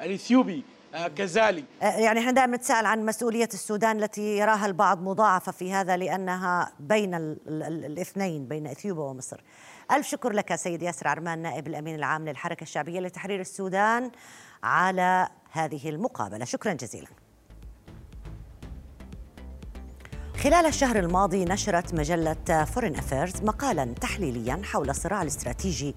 الإثيوبي 0.00 0.64
آه، 0.94 1.08
كذلك. 1.08 1.64
آه، 1.82 1.98
يعني 1.98 2.20
إحنا 2.20 2.30
دائما 2.30 2.56
نتساءل 2.56 2.86
عن 2.86 3.06
مسؤولية 3.06 3.48
السودان 3.54 4.02
التي 4.02 4.38
يراها 4.38 4.66
البعض 4.66 5.02
مضاعفة 5.02 5.52
في 5.52 5.72
هذا 5.72 5.96
لأنها 5.96 6.72
بين 6.80 7.14
الاثنين 7.46 8.46
بين 8.46 8.66
إثيوبيا 8.66 9.02
ومصر. 9.02 9.40
ألف 9.92 10.08
شكر 10.08 10.32
لك 10.32 10.54
سيد 10.54 10.82
ياسر 10.82 11.08
عرمان 11.08 11.38
نائب 11.38 11.66
الأمين 11.66 11.94
العام 11.94 12.28
للحركة 12.28 12.62
الشعبية 12.62 13.00
لتحرير 13.00 13.40
السودان 13.40 14.10
على 14.62 15.28
هذه 15.50 15.88
المقابلة. 15.88 16.44
شكرا 16.44 16.72
جزيلا. 16.72 17.21
خلال 20.42 20.66
الشهر 20.66 20.98
الماضي 20.98 21.44
نشرت 21.44 21.94
مجلة 21.94 22.64
Foreign 22.64 22.96
Affairs 22.96 23.42
مقالا 23.42 23.84
تحليليا 23.84 24.60
حول 24.64 24.90
الصراع 24.90 25.22
الاستراتيجي 25.22 25.94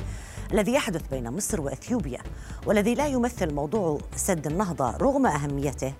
الذي 0.52 0.74
يحدث 0.74 1.08
بين 1.12 1.32
مصر 1.32 1.62
وإثيوبيا 1.62 2.20
والذي 2.66 2.96
لا 2.96 3.08
يمثل 3.08 3.54
موضوع 3.54 4.00
سد 4.16 4.48
النهضة 4.48 4.98
رغم 4.98 5.25
أهميته 5.25 5.94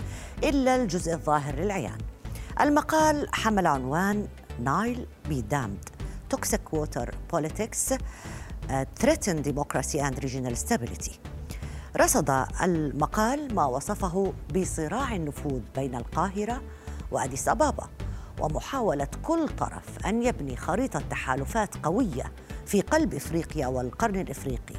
إلا 0.44 0.76
الجزء 0.76 1.14
الظاهر 1.14 1.56
للعيان. 1.56 1.98
المقال 2.62 3.28
حمل 3.36 3.68
عنوان 3.68 4.28
Nile 4.60 5.08
be 5.30 5.42
damned 5.42 5.90
toxic 6.30 6.74
water 6.74 7.16
politics 7.32 7.94
threaten 9.00 9.44
democracy 9.44 10.00
and 10.00 10.24
regional 10.24 10.56
stability. 10.56 11.14
رصد 11.98 12.46
المقال 12.64 13.56
ما 13.56 13.66
وصفه 13.66 14.34
بصراع 14.56 15.16
النفوذ 15.16 15.62
بين 15.76 15.96
القاهرة 15.96 16.62
وأديس 17.12 17.48
أبابا 17.48 17.88
ومحاولة 18.40 19.08
كل 19.24 19.48
طرف 19.50 20.06
أن 20.06 20.24
يبني 20.24 20.56
خريطة 20.58 21.00
تحالفات 21.10 21.76
قوية 21.84 22.32
في 22.66 22.82
قلب 22.82 23.14
إفريقيا 23.14 23.68
والقرن 23.68 24.16
الإفريقي 24.20 24.76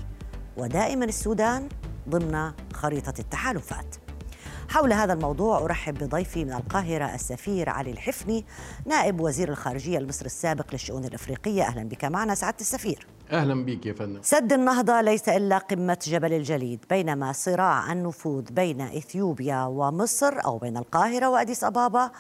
ودائما 0.57 1.05
السودان 1.05 1.69
ضمن 2.09 2.53
خريطة 2.73 3.15
التحالفات. 3.19 3.97
حول 4.69 4.93
هذا 4.93 5.13
الموضوع 5.13 5.59
أرحب 5.59 5.95
بضيفي 5.95 6.45
من 6.45 6.53
القاهرة 6.53 7.15
السفير 7.15 7.69
علي 7.69 7.91
الحفني 7.91 8.45
نائب 8.87 9.21
وزير 9.21 9.49
الخارجية 9.49 9.99
المصري 9.99 10.27
السابق 10.27 10.67
للشؤون 10.73 11.05
الإفريقية 11.05 11.63
أهلا 11.63 11.83
بك 11.89 12.05
معنا 12.05 12.35
سعادة 12.35 12.57
السفير. 12.61 13.07
أهلا 13.33 13.65
بك 13.65 13.87
يا 13.87 13.93
فندم. 13.93 14.21
سد 14.23 14.53
النهضة 14.53 15.01
ليس 15.01 15.29
إلا 15.29 15.59
قمة 15.59 15.99
جبل 16.07 16.33
الجليد 16.33 16.85
بينما 16.91 17.33
صراع 17.33 17.93
النفوذ 17.93 18.53
بين 18.53 18.81
إثيوبيا 18.81 19.65
ومصر 19.65 20.45
أو 20.45 20.59
بين 20.59 20.77
القاهرة 20.77 21.29
وأديس 21.29 21.65
أبابا 21.65 22.11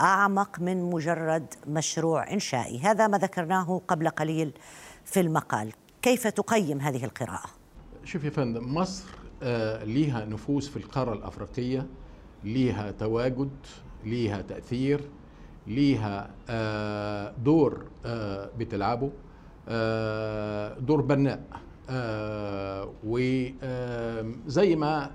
أعمق 0.00 0.60
من 0.60 0.90
مجرد 0.90 1.54
مشروع 1.66 2.32
إنشائي، 2.32 2.78
هذا 2.78 3.06
ما 3.06 3.18
ذكرناه 3.18 3.80
قبل 3.88 4.08
قليل 4.08 4.52
في 5.04 5.20
المقال 5.20 5.72
كيف 6.02 6.26
تقيم 6.26 6.80
هذه 6.80 7.04
القراءة؟ 7.04 7.50
شوف 8.04 8.24
يا 8.24 8.30
فندم 8.30 8.74
مصر 8.74 9.04
آه 9.42 9.84
ليها 9.84 10.24
نفوذ 10.24 10.62
في 10.62 10.76
القارة 10.76 11.12
الأفريقية 11.12 11.86
ليها 12.44 12.90
تواجد 12.90 13.50
ليها 14.04 14.40
تأثير 14.42 15.00
ليها 15.66 16.30
آه 16.50 17.32
دور 17.44 17.84
آه 18.06 18.50
بتلعبه 18.58 19.10
دور 20.80 21.00
بناء 21.00 21.40
وزي 23.04 24.76
ما 24.76 25.10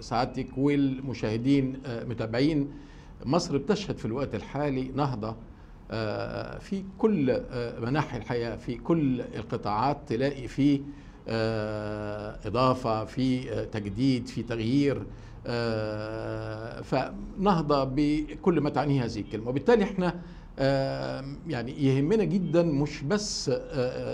سعادتك 0.00 0.48
والمشاهدين 0.58 1.82
متابعين 1.86 2.72
مصر 3.24 3.56
بتشهد 3.58 3.98
في 3.98 4.04
الوقت 4.04 4.34
الحالي 4.34 4.90
نهضة 4.94 5.36
في 6.58 6.84
كل 6.98 7.40
مناحي 7.82 8.16
الحياة 8.18 8.56
في 8.56 8.74
كل 8.74 9.20
القطاعات 9.20 9.96
تلاقي 10.06 10.48
في 10.48 10.80
إضافة 12.46 13.04
في 13.04 13.40
تجديد 13.72 14.26
في 14.28 14.42
تغيير 14.42 15.02
فنهضة 16.82 17.84
بكل 17.84 18.60
ما 18.60 18.70
تعنيه 18.70 19.04
هذه 19.04 19.20
الكلمة. 19.20 19.48
وبالتالي 19.48 19.84
إحنا 19.84 20.20
يعني 21.48 21.84
يهمنا 21.84 22.24
جدا 22.24 22.62
مش 22.62 23.02
بس 23.02 23.44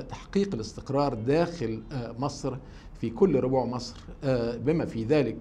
تحقيق 0.09 0.55
الاستقرار 0.55 1.15
داخل 1.15 1.83
مصر 2.19 2.57
في 3.01 3.11
كل 3.11 3.41
ربوع 3.41 3.65
مصر 3.65 3.97
بما 4.65 4.85
في 4.85 5.05
ذلك 5.05 5.37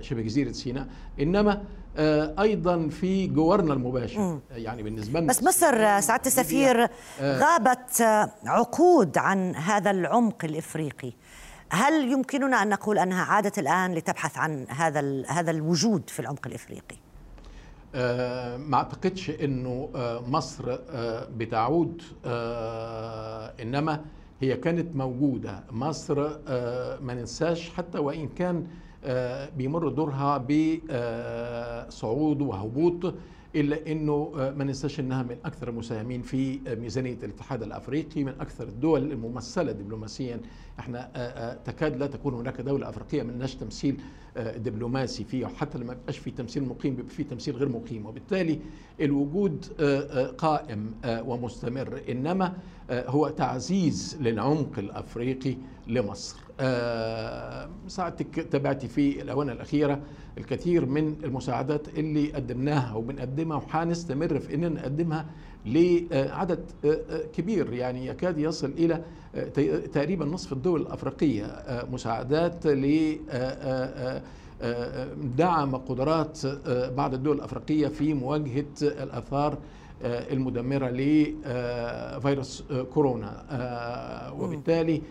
شبه 0.00 0.22
جزيرة 0.22 0.52
سيناء 0.52 0.88
إنما 1.20 1.62
أيضا 1.98 2.88
في 2.88 3.26
جوارنا 3.26 3.74
المباشر. 3.74 4.40
يعني 4.50 4.82
بالنسبة 4.82 5.20
لنا 5.20 5.28
بس 5.28 5.42
مصر 5.42 6.00
سعادة 6.00 6.26
السفير 6.26 6.88
غابت 7.20 8.02
عقود 8.46 9.18
عن 9.18 9.56
هذا 9.56 9.90
العمق 9.90 10.44
الإفريقي. 10.44 11.12
هل 11.70 12.12
يمكننا 12.12 12.62
أن 12.62 12.68
نقول 12.68 12.98
أنها 12.98 13.24
عادت 13.24 13.58
الآن 13.58 13.94
لتبحث 13.94 14.38
عن 14.38 14.66
هذا 14.68 15.22
هذا 15.28 15.50
الوجود 15.50 16.10
في 16.10 16.20
العمق 16.20 16.46
الإفريقي؟ 16.46 16.96
أه 17.94 18.56
ما 18.56 18.76
أعتقدش 18.76 19.30
إنه 19.30 19.88
مصر 20.26 20.78
بتعود 21.36 22.02
إنما 23.62 24.04
هي 24.40 24.56
كانت 24.56 24.96
موجودة. 24.96 25.64
مصر 25.70 26.20
ما 27.00 27.14
ننساش 27.14 27.70
حتى 27.70 27.98
وإن 27.98 28.28
كان 28.28 28.66
بيمر 29.56 29.88
دورها 29.88 30.38
بصعود 30.38 32.42
وهبوط 32.42 33.14
إلا 33.56 33.92
إنه 33.92 34.30
ما 34.34 34.64
ننساش 34.64 35.00
انها 35.00 35.22
من 35.22 35.36
أكثر 35.44 35.68
المساهمين 35.68 36.22
في 36.22 36.60
ميزانية 36.80 37.18
الاتحاد 37.22 37.62
الأفريقي 37.62 38.24
من 38.24 38.32
أكثر 38.40 38.68
الدول 38.68 39.12
الممثلة 39.12 39.72
دبلوماسيا. 39.72 40.40
إحنا 40.78 41.58
تكاد 41.64 41.96
لا 41.96 42.06
تكون 42.06 42.34
هناك 42.34 42.60
دولة 42.60 42.88
أفريقية 42.88 43.22
ما 43.22 43.32
لناش 43.32 43.54
تمثيل 43.54 44.00
دبلوماسي 44.36 45.24
فيها 45.24 45.46
وحتى 45.46 45.78
لما 45.78 45.92
يبقاش 45.92 46.18
في 46.18 46.30
تمثيل 46.30 46.64
مقيم 46.64 46.96
بيبقى 46.96 47.14
في 47.14 47.24
تمثيل 47.24 47.56
غير 47.56 47.68
مقيم. 47.68 48.06
وبالتالي 48.06 48.58
الوجود 49.00 49.64
قائم 50.38 50.94
ومستمر. 51.04 52.00
إنما 52.08 52.52
هو 52.90 53.28
تعزيز 53.28 54.16
للعمق 54.20 54.78
الأفريقي 54.78 55.56
لمصر. 55.86 56.36
ساعتك 57.88 58.46
تابعتي 58.50 58.88
في 58.88 59.22
الآونة 59.22 59.52
الأخيرة 59.52 60.00
الكثير 60.38 60.86
من 60.86 61.16
المساعدات 61.24 61.88
اللي 61.88 62.32
قدمناها 62.32 62.94
وبنقدمها 62.94 63.56
وحنستمر 63.56 64.38
في 64.38 64.54
إن 64.54 64.72
نقدمها 64.74 65.26
لعدد 65.66 66.64
كبير. 67.32 67.72
يعني 67.72 68.06
يكاد 68.06 68.38
يصل 68.38 68.70
إلى 68.70 69.02
تقريبا 69.92 70.24
نصف 70.24 70.52
الدول 70.52 70.80
الأفريقية. 70.80 71.46
مساعدات 71.92 72.66
ل 72.66 73.16
دعم 75.36 75.76
قدرات 75.76 76.38
بعض 76.96 77.14
الدول 77.14 77.36
الأفريقية 77.36 77.88
في 77.88 78.14
مواجهة 78.14 78.64
الآثار 78.82 79.58
المدمرة 80.04 80.88
لفيروس 80.88 82.64
كورونا. 82.94 83.44
وبالتالي 84.38 85.02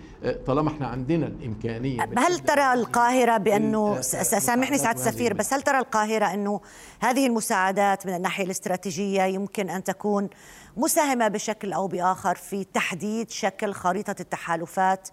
طالما 0.46 0.70
إحنا 0.70 0.88
عندنا 0.88 1.28
الإمكانية 1.28 2.10
هل 2.18 2.40
ترى 2.40 2.74
القاهرة 2.74 3.38
بأنه 3.38 4.02
سامحني 4.02 4.78
سعاده 4.78 5.00
السفير 5.00 5.34
بس 5.34 5.54
هل 5.54 5.62
ترى 5.62 5.80
القاهرة 5.80 6.26
أنه 6.26 6.62
هذه 7.00 7.28
المساعدات 7.28 8.06
من 8.08 8.16
الناحية 8.16 8.44
الاستراتيجية 8.44 9.22
يمكن 9.22 9.70
أن 9.70 9.84
تكون 9.84 10.30
مساهمة 10.78 11.28
بشكل 11.28 11.74
أو 11.74 11.88
بآخر 11.88 12.36
في 12.36 12.64
تحديد 12.64 13.30
شكل 13.30 13.74
خريطة 13.74 14.16
التحالفات 14.20 15.08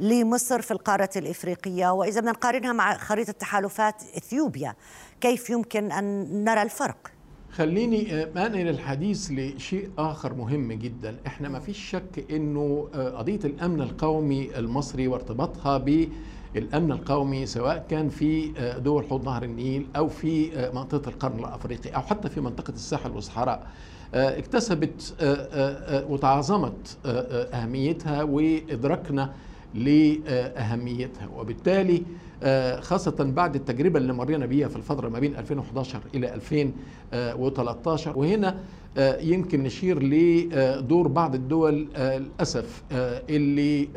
لمصر 0.00 0.62
في 0.62 0.70
القارة 0.70 1.10
الإفريقية؟ 1.16 1.92
وإذا 1.92 2.20
بدنا 2.20 2.32
نقارنها 2.32 2.72
مع 2.72 2.96
خريطة 2.96 3.32
تحالفات 3.32 4.02
إثيوبيا 4.16 4.74
كيف 5.20 5.50
يمكن 5.50 5.92
أن 5.92 6.44
نرى 6.44 6.62
الفرق؟ 6.62 6.96
خليني 7.58 8.22
أنقل 8.24 8.68
الحديث 8.68 9.30
لشيء 9.30 9.90
آخر 9.98 10.34
مهم 10.34 10.72
جدا. 10.72 11.16
إحنا 11.26 11.48
ما 11.48 11.58
فيش 11.58 11.78
شك 11.90 12.24
إنه 12.30 12.88
قضية 12.94 13.40
الأمن 13.44 13.80
القومي 13.80 14.58
المصري 14.58 15.08
وارتباطها 15.08 15.78
بالأمن 15.78 16.92
القومي 16.92 17.46
سواء 17.46 17.86
كان 17.90 18.08
في 18.08 18.52
دول 18.84 19.04
حوض 19.04 19.24
نهر 19.24 19.42
النيل 19.42 19.86
أو 19.96 20.08
في 20.08 20.50
منطقة 20.74 21.08
القرن 21.08 21.38
الأفريقي 21.38 21.90
أو 21.90 22.00
حتى 22.00 22.28
في 22.28 22.40
منطقة 22.40 22.72
الساحل 22.72 23.10
والصحراء 23.10 23.66
اكتسبت 24.14 25.14
وتعاظمت 26.08 26.98
أهميتها 27.06 28.22
وادركنا 28.22 29.32
لأهميتها. 29.74 31.28
وبالتالي 31.36 32.02
خاصة 32.80 33.14
بعد 33.24 33.54
التجربة 33.54 33.98
اللي 33.98 34.12
مرينا 34.12 34.46
بيها 34.46 34.68
في 34.68 34.76
الفترة 34.76 35.08
ما 35.08 35.18
بين 35.18 35.36
2011 35.36 36.00
إلى 36.14 36.34
2013 36.34 38.18
وهنا 38.18 38.58
يمكن 39.20 39.62
نشير 39.62 40.02
لدور 40.02 41.08
بعض 41.08 41.34
الدول 41.34 41.88
للأسف 41.98 42.82
اللي 43.30 43.88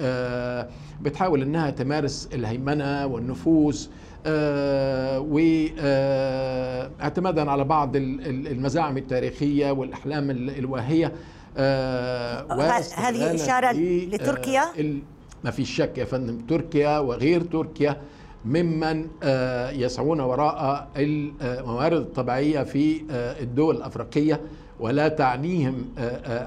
بتحاول 1.02 1.42
أنها 1.42 1.70
تمارس 1.70 2.30
الهيمنة 2.34 3.06
والنفوذ 3.06 3.88
واعتمادا 7.00 7.52
على 7.52 7.64
بعض 7.64 7.96
النزاعم 7.96 8.98
التاريخية 8.98 9.72
والأحلام 9.72 10.32
الواهية 10.32 11.12
هذه 12.96 13.36
إشارة 13.36 13.72
لتركيا؟ 14.12 14.64
ما 15.44 15.52
في 15.52 15.66
شك 15.66 15.98
يا 15.98 16.06
فندم 16.06 16.38
تركيا 16.50 17.00
وغير 17.00 17.42
تركيا 17.42 18.02
ممن 18.46 19.08
يسعون 19.74 20.20
وراء 20.20 20.88
الموارد 20.98 21.98
الطبيعية 22.02 22.64
في 22.64 23.02
الدول 23.12 23.76
الأفريقية 23.76 24.42
ولا 24.80 25.08
تعنيهم 25.08 25.86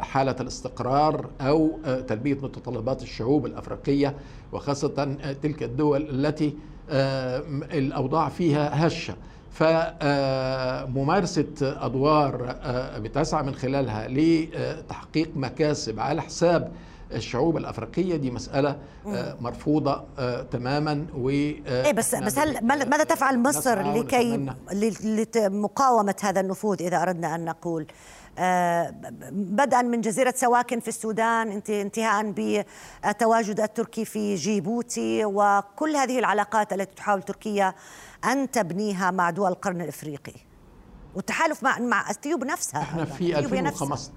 حالة 0.01 0.37
الاستقرار 0.41 1.27
أو 1.41 1.71
تلبية 2.09 2.35
متطلبات 2.35 3.03
الشعوب 3.03 3.47
الأفريقية 3.47 4.15
وخاصة 4.53 5.17
تلك 5.43 5.63
الدول 5.63 6.03
التي 6.11 6.55
الأوضاع 7.73 8.29
فيها 8.29 8.87
هشة. 8.87 9.15
فممارسة 10.89 11.47
أدوار 11.63 12.57
بتسعى 12.99 13.43
من 13.43 13.55
خلالها 13.55 14.09
لتحقيق 14.09 15.31
مكاسب 15.37 16.01
على 16.01 16.23
حساب 16.23 16.73
الشعوب 17.15 17.57
الأفريقية 17.57 18.17
دي 18.17 18.31
مسألة 18.31 18.79
مرفوضة 19.41 20.05
تماما 20.51 21.07
و 21.17 21.29
إيه 21.29 21.93
بس 21.93 22.15
بس 22.15 22.39
هل 22.39 22.67
ماذا 22.67 23.05
تفعل 23.05 23.39
مصر 23.39 23.93
لكي 23.93 24.47
لمقاومة 25.35 26.15
هذا 26.23 26.41
النفوذ 26.41 26.83
إذا 26.83 27.03
أردنا 27.03 27.35
أن 27.35 27.45
نقول؟ 27.45 27.87
بدءا 29.33 29.83
من 29.83 30.01
جزيرة 30.01 30.35
سواكن 30.37 30.81
في 30.81 30.89
السودان 30.89 31.63
انتهاء 31.69 32.31
بالتواجد 32.31 33.61
التركي 33.61 34.05
في 34.05 34.35
جيبوتي 34.35 35.25
وكل 35.25 35.97
هذه 35.97 36.19
العلاقات 36.19 36.73
التي 36.73 36.95
تحاول 36.95 37.23
تركيا 37.23 37.75
أن 38.25 38.51
تبنيها 38.51 39.11
مع 39.11 39.31
دول 39.31 39.51
القرن 39.51 39.81
الإفريقي. 39.81 40.33
والتحالف 41.15 41.63
مع 41.63 41.79
مع 41.79 42.11
أثيوب 42.11 42.45
نفسها 42.45 42.81
إحنا 42.83 43.05
في 43.05 43.39
2015 43.39 44.11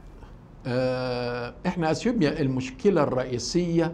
إحنا 1.68 1.92
أثيوبيا 1.92 2.42
المشكلة 2.42 3.04
الرئيسية 3.04 3.94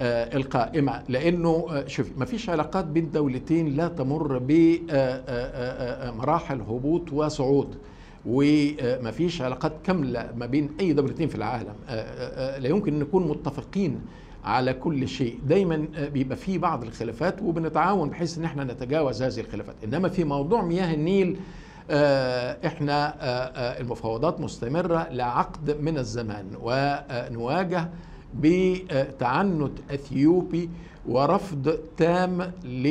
القائمة. 0.00 1.02
لأنه 1.08 1.84
شوفي 1.86 2.10
ما 2.16 2.24
فيش 2.24 2.50
علاقات 2.50 2.84
بين 2.84 3.10
دولتين 3.10 3.76
لا 3.76 3.88
تمر 3.88 4.38
بمراحل 4.46 6.60
هبوط 6.60 7.12
وصعود. 7.12 7.76
وما 8.26 9.10
فيش 9.10 9.42
علاقات 9.42 9.72
كاملة 9.84 10.30
ما 10.36 10.46
بين 10.46 10.70
أي 10.80 10.92
دولتين 10.92 11.28
في 11.28 11.34
العالم. 11.34 11.74
لا 12.58 12.68
يمكن 12.68 12.98
نكون 12.98 13.28
متفقين 13.28 14.00
على 14.44 14.72
كل 14.72 15.08
شيء. 15.08 15.38
دايما 15.48 15.86
بيبقى 16.12 16.36
في 16.36 16.58
بعض 16.58 16.84
الخلافات 16.84 17.42
وبنتعاون 17.42 18.10
بحيث 18.10 18.38
إن 18.38 18.44
إحنا 18.44 18.64
نتجاوز 18.64 19.22
هذه 19.22 19.40
الخلافات. 19.40 19.74
إنما 19.84 20.08
في 20.08 20.24
موضوع 20.24 20.62
مياه 20.62 20.94
النيل 20.94 21.36
إحنا 21.90 23.14
المفاوضات 23.80 24.40
مستمرة 24.40 25.08
لعقد 25.10 25.80
من 25.80 25.98
الزمان 25.98 26.46
ونواجه 26.62 27.88
بتعنت 28.34 29.72
إثيوبي 29.90 30.70
ورفض 31.08 31.78
تام 31.96 32.52
ل 32.64 32.86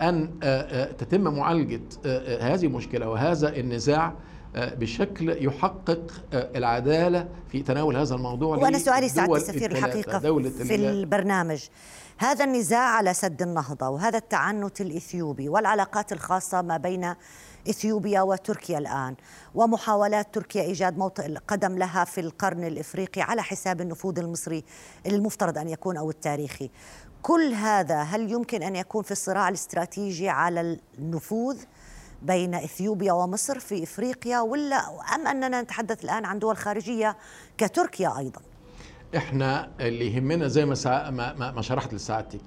أن 0.00 0.30
تتم 0.98 1.20
معالجة 1.20 1.80
هذه 2.40 2.64
المشكلة 2.66 3.08
وهذا 3.08 3.56
النزاع 3.56 4.12
بشكل 4.56 5.44
يحقق 5.46 6.12
العدالة 6.34 7.28
في 7.48 7.62
تناول 7.62 7.96
هذا 7.96 8.14
الموضوع 8.14 8.56
وأنا 8.56 8.78
سؤالي 8.78 9.08
سعادة 9.08 9.36
السفير 9.36 9.70
الحقيقة 9.70 10.18
دولة 10.18 10.48
في 10.50 10.74
البرنامج. 10.74 11.64
هذا 12.20 12.44
النزاع 12.44 12.80
على 12.80 13.14
سد 13.14 13.42
النهضة 13.42 13.88
وهذا 13.88 14.18
التعنت 14.18 14.80
الإثيوبي 14.80 15.48
والعلاقات 15.48 16.12
الخاصة 16.12 16.62
ما 16.62 16.76
بين 16.76 17.14
إثيوبيا 17.70 18.20
وتركيا 18.20 18.78
الآن 18.78 19.16
ومحاولات 19.54 20.34
تركيا 20.34 20.62
إيجاد 20.62 20.98
موطئ 20.98 21.34
قدم 21.48 21.78
لها 21.78 22.04
في 22.04 22.20
القرن 22.20 22.64
الإفريقي 22.64 23.22
على 23.22 23.42
حساب 23.42 23.80
النفوذ 23.80 24.18
المصري 24.18 24.64
المفترض 25.06 25.58
أن 25.58 25.68
يكون 25.68 25.96
أو 25.96 26.10
التاريخي 26.10 26.70
كل 27.22 27.52
هذا 27.54 28.02
هل 28.02 28.32
يمكن 28.32 28.62
أن 28.62 28.76
يكون 28.76 29.02
في 29.02 29.10
الصراع 29.10 29.48
الاستراتيجي 29.48 30.28
على 30.28 30.78
النفوذ 30.98 31.56
بين 32.22 32.54
إثيوبيا 32.54 33.12
ومصر 33.12 33.58
في 33.58 33.82
إفريقيا 33.82 34.40
ولا 34.40 34.76
أم 35.14 35.26
أننا 35.26 35.62
نتحدث 35.62 36.04
الآن 36.04 36.24
عن 36.24 36.38
دول 36.38 36.56
خارجية 36.56 37.16
كتركيا 37.58 38.18
أيضا؟ 38.18 38.40
إحنا 39.16 39.68
اللي 39.80 40.14
يهمنا 40.14 40.48
زي 40.48 40.64
ما 40.66 40.74
سع... 40.74 41.10
ما, 41.10 41.50
ما 41.52 41.62
شرحت 41.62 41.94
لسعادتك 41.94 42.40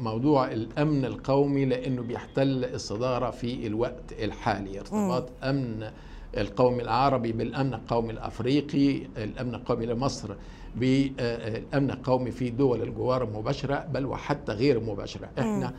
موضوع 0.00 0.52
الأمن 0.52 1.04
القومي 1.04 1.64
لأنه 1.64 2.02
بيحتل 2.02 2.64
الصدارة 2.64 3.30
في 3.30 3.66
الوقت 3.66 4.12
الحالي 4.22 4.80
ارتباط. 4.80 5.28
أمن 5.44 5.90
القومي 6.36 6.82
العربي 6.82 7.32
بالأمن 7.32 7.74
القومي 7.74 8.12
الأفريقي 8.12 8.96
الأمن 9.16 9.54
القومي 9.54 9.86
لمصر 9.86 10.34
بالامن 10.76 11.90
القومي 11.90 12.30
في 12.30 12.50
دول 12.50 12.82
الجوار 12.82 13.24
المباشرة 13.24 13.86
بل 13.92 14.06
وحتى 14.06 14.52
غير 14.52 14.78
المباشره 14.78 15.28
إحنا 15.38 15.68
م. 15.68 15.72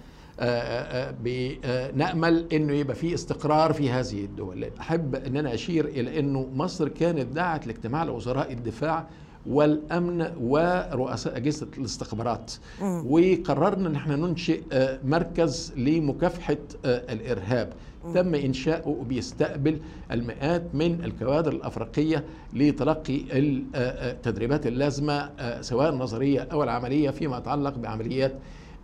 بنأمل 1.23 2.47
إنه 2.53 2.73
يبقى 2.73 2.95
في 2.95 3.13
استقرار 3.13 3.73
في 3.73 3.89
هذه 3.89 4.25
الدول 4.25 4.69
أحب 4.79 5.15
إن 5.15 5.37
أنا 5.37 5.53
أشير 5.53 5.85
إلى 5.85 6.19
إنه 6.19 6.49
مصر 6.53 6.87
كانت 6.87 7.25
دعت 7.35 7.67
لاجتماع 7.67 8.03
لوزراء 8.03 8.51
الدفاع 8.53 9.07
والأمن 9.47 10.31
ورؤساء 10.41 11.37
أجهزة 11.37 11.67
الاستخبارات 11.77 12.51
م. 12.81 12.83
وقررنا 13.05 13.89
ان 13.89 13.95
إحنا 13.95 14.15
ننشئ 14.15 14.61
مركز 15.05 15.73
لمكافحة 15.77 16.57
الإرهاب 16.85 17.73
م. 18.05 18.13
تم 18.13 18.35
إنشاؤه 18.35 18.87
وبيستقبل 18.89 19.79
المئات 20.11 20.63
من 20.73 21.03
الكوادر 21.05 21.51
الأفريقية 21.51 22.23
لتلقي 22.53 23.21
التدريبات 23.33 24.67
اللازمة 24.67 25.29
سواء 25.61 25.89
النظرية 25.89 26.39
أو 26.51 26.63
العملية 26.63 27.09
فيما 27.09 27.37
يتعلق 27.37 27.77
بعمليات 27.77 28.33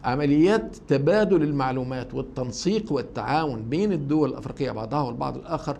عمليات 0.03 0.75
تبادل 0.87 1.43
المعلومات 1.43 2.13
والتنسيق 2.13 2.91
والتعاون 2.91 3.61
بين 3.69 3.91
الدول 3.93 4.29
الأفريقية 4.29 4.71
بعضها 4.71 5.01
والبعض 5.01 5.37
الآخر 5.37 5.77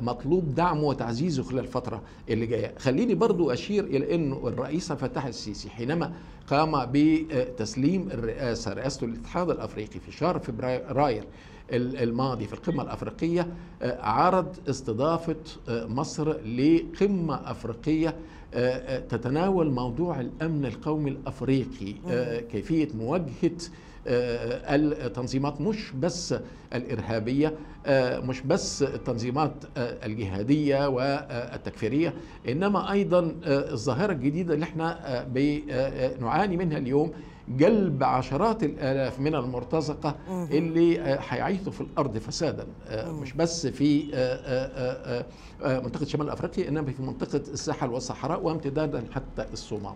مطلوب 0.00 0.54
دعمه 0.54 0.82
وتعزيزه 0.82 1.42
خلال 1.42 1.58
الفترة 1.64 2.02
اللي 2.28 2.46
جاية. 2.46 2.74
خليني 2.78 3.14
برضو 3.14 3.50
أشير 3.50 3.84
إلى 3.84 4.14
أنه 4.14 4.48
الرئيس 4.48 4.92
فتح 4.92 5.24
السيسي 5.26 5.70
حينما 5.70 6.12
قام 6.46 6.86
بتسليم 6.92 8.08
الرئاسة 8.10 8.72
رئاسة 8.72 9.06
الاتحاد 9.06 9.50
الأفريقي 9.50 10.00
في 10.00 10.12
شهر 10.12 10.38
فبراير 10.38 11.24
الماضي 11.72 12.46
في 12.46 12.52
القمة 12.52 12.82
الأفريقية 12.82 13.48
عرض 13.82 14.56
استضافة 14.68 15.36
مصر 15.68 16.28
لقمة 16.46 17.50
أفريقية 17.50 18.16
تتناول 19.08 19.70
موضوع 19.70 20.20
الأمن 20.20 20.66
القومي 20.66 21.10
الأفريقي 21.10 21.94
كيفية 22.52 22.88
مواجهة 22.94 23.50
التنظيمات 24.06 25.60
مش 25.60 25.92
بس 25.92 26.34
الإرهابية 26.74 27.54
مش 28.22 28.40
بس 28.40 28.82
التنظيمات 28.82 29.52
الجهادية 29.76 30.88
والتكفيرية 30.88 32.14
إنما 32.48 32.92
أيضا 32.92 33.34
الظاهرة 33.46 34.12
الجديدة 34.12 34.54
اللي 34.54 34.64
إحنا 34.64 35.24
بنعاني 35.28 36.56
منها 36.56 36.78
اليوم 36.78 37.10
جلب 37.48 38.04
عشرات 38.04 38.62
الآلاف 38.62 39.20
من 39.20 39.34
المرتزقة 39.34 40.16
اللي 40.28 41.00
هيعيثوا 41.28 41.72
في 41.72 41.80
الأرض 41.80 42.18
فسادا 42.18 42.66
مش 43.06 43.32
بس 43.32 43.66
في 43.66 44.02
منطقة 45.64 46.04
شمال 46.04 46.30
أفريقيا 46.30 46.68
إنما 46.68 46.92
في 46.92 47.02
منطقة 47.02 47.36
الساحل 47.52 47.88
والصحراء 47.90 48.42
وامتدادا 48.42 49.04
حتى 49.14 49.46
الصومال. 49.52 49.94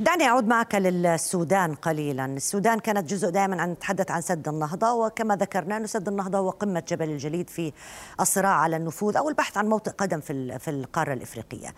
دعني 0.00 0.24
أعود 0.24 0.46
معك 0.46 0.74
للسودان 0.74 1.74
قليلا، 1.74 2.24
السودان 2.24 2.78
كانت 2.78 3.10
جزء 3.10 3.30
دائما 3.30 3.62
عن 3.62 3.72
نتحدث 3.72 4.10
عن 4.10 4.20
سد 4.20 4.48
النهضة 4.48 4.92
وكما 4.92 5.36
ذكرنا 5.36 5.76
أنه 5.76 5.86
سد 5.86 6.08
النهضة 6.08 6.38
هو 6.38 6.50
قمة 6.50 6.82
جبل 6.88 7.10
الجليد 7.10 7.50
في 7.50 7.72
الصراع 8.20 8.54
على 8.54 8.76
النفوذ 8.76 9.16
أو 9.16 9.28
البحث 9.28 9.56
عن 9.56 9.68
موطئ 9.68 9.90
قدم 9.90 10.20
في 10.20 10.58
في 10.58 10.70
القارة 10.70 11.12
الإفريقية. 11.12 11.74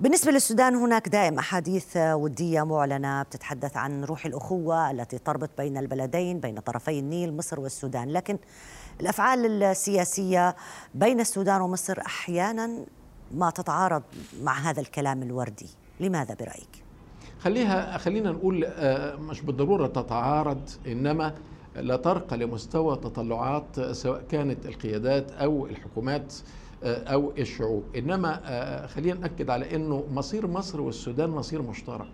بالنسبة 0.00 0.32
للسودان 0.32 0.74
هناك 0.74 1.08
دائم 1.08 1.38
أحاديث 1.38 1.96
ودية 1.96 2.62
معلنة 2.62 3.22
بتتحدث 3.22 3.76
عن 3.76 4.04
روح 4.04 4.26
الأخوة 4.26 4.90
التي 4.90 5.18
تربط 5.18 5.50
بين 5.58 5.76
البلدين 5.76 6.40
بين 6.40 6.60
طرفي 6.60 6.98
النيل 6.98 7.36
مصر 7.36 7.60
والسودان 7.60 8.08
لكن 8.10 8.38
الأفعال 9.00 9.62
السياسية 9.62 10.56
بين 10.94 11.20
السودان 11.20 11.60
ومصر 11.60 12.00
أحيانا 12.06 12.84
ما 13.34 13.50
تتعارض 13.50 14.02
مع 14.42 14.58
هذا 14.58 14.80
الكلام 14.80 15.22
الوردي 15.22 15.68
لماذا 16.00 16.34
برأيك؟ 16.34 16.81
خليها 17.42 17.98
خلينا 17.98 18.30
نقول 18.32 18.66
مش 19.20 19.40
بالضرورة 19.40 19.86
تتعارض 19.86 20.68
إنما 20.86 21.34
لا 21.76 21.96
ترقى 21.96 22.36
لمستوى 22.36 22.96
تطلعات 22.96 23.80
سواء 23.80 24.22
كانت 24.30 24.66
القيادات 24.66 25.30
أو 25.32 25.66
الحكومات 25.66 26.34
أو 26.84 27.32
الشعوب. 27.38 27.84
إنما 27.96 28.86
خلينا 28.86 29.20
نأكد 29.20 29.50
على 29.50 29.76
إنه 29.76 30.04
مصير 30.12 30.46
مصر 30.46 30.80
والسودان 30.80 31.30
مصير 31.30 31.62
مشترك. 31.62 32.10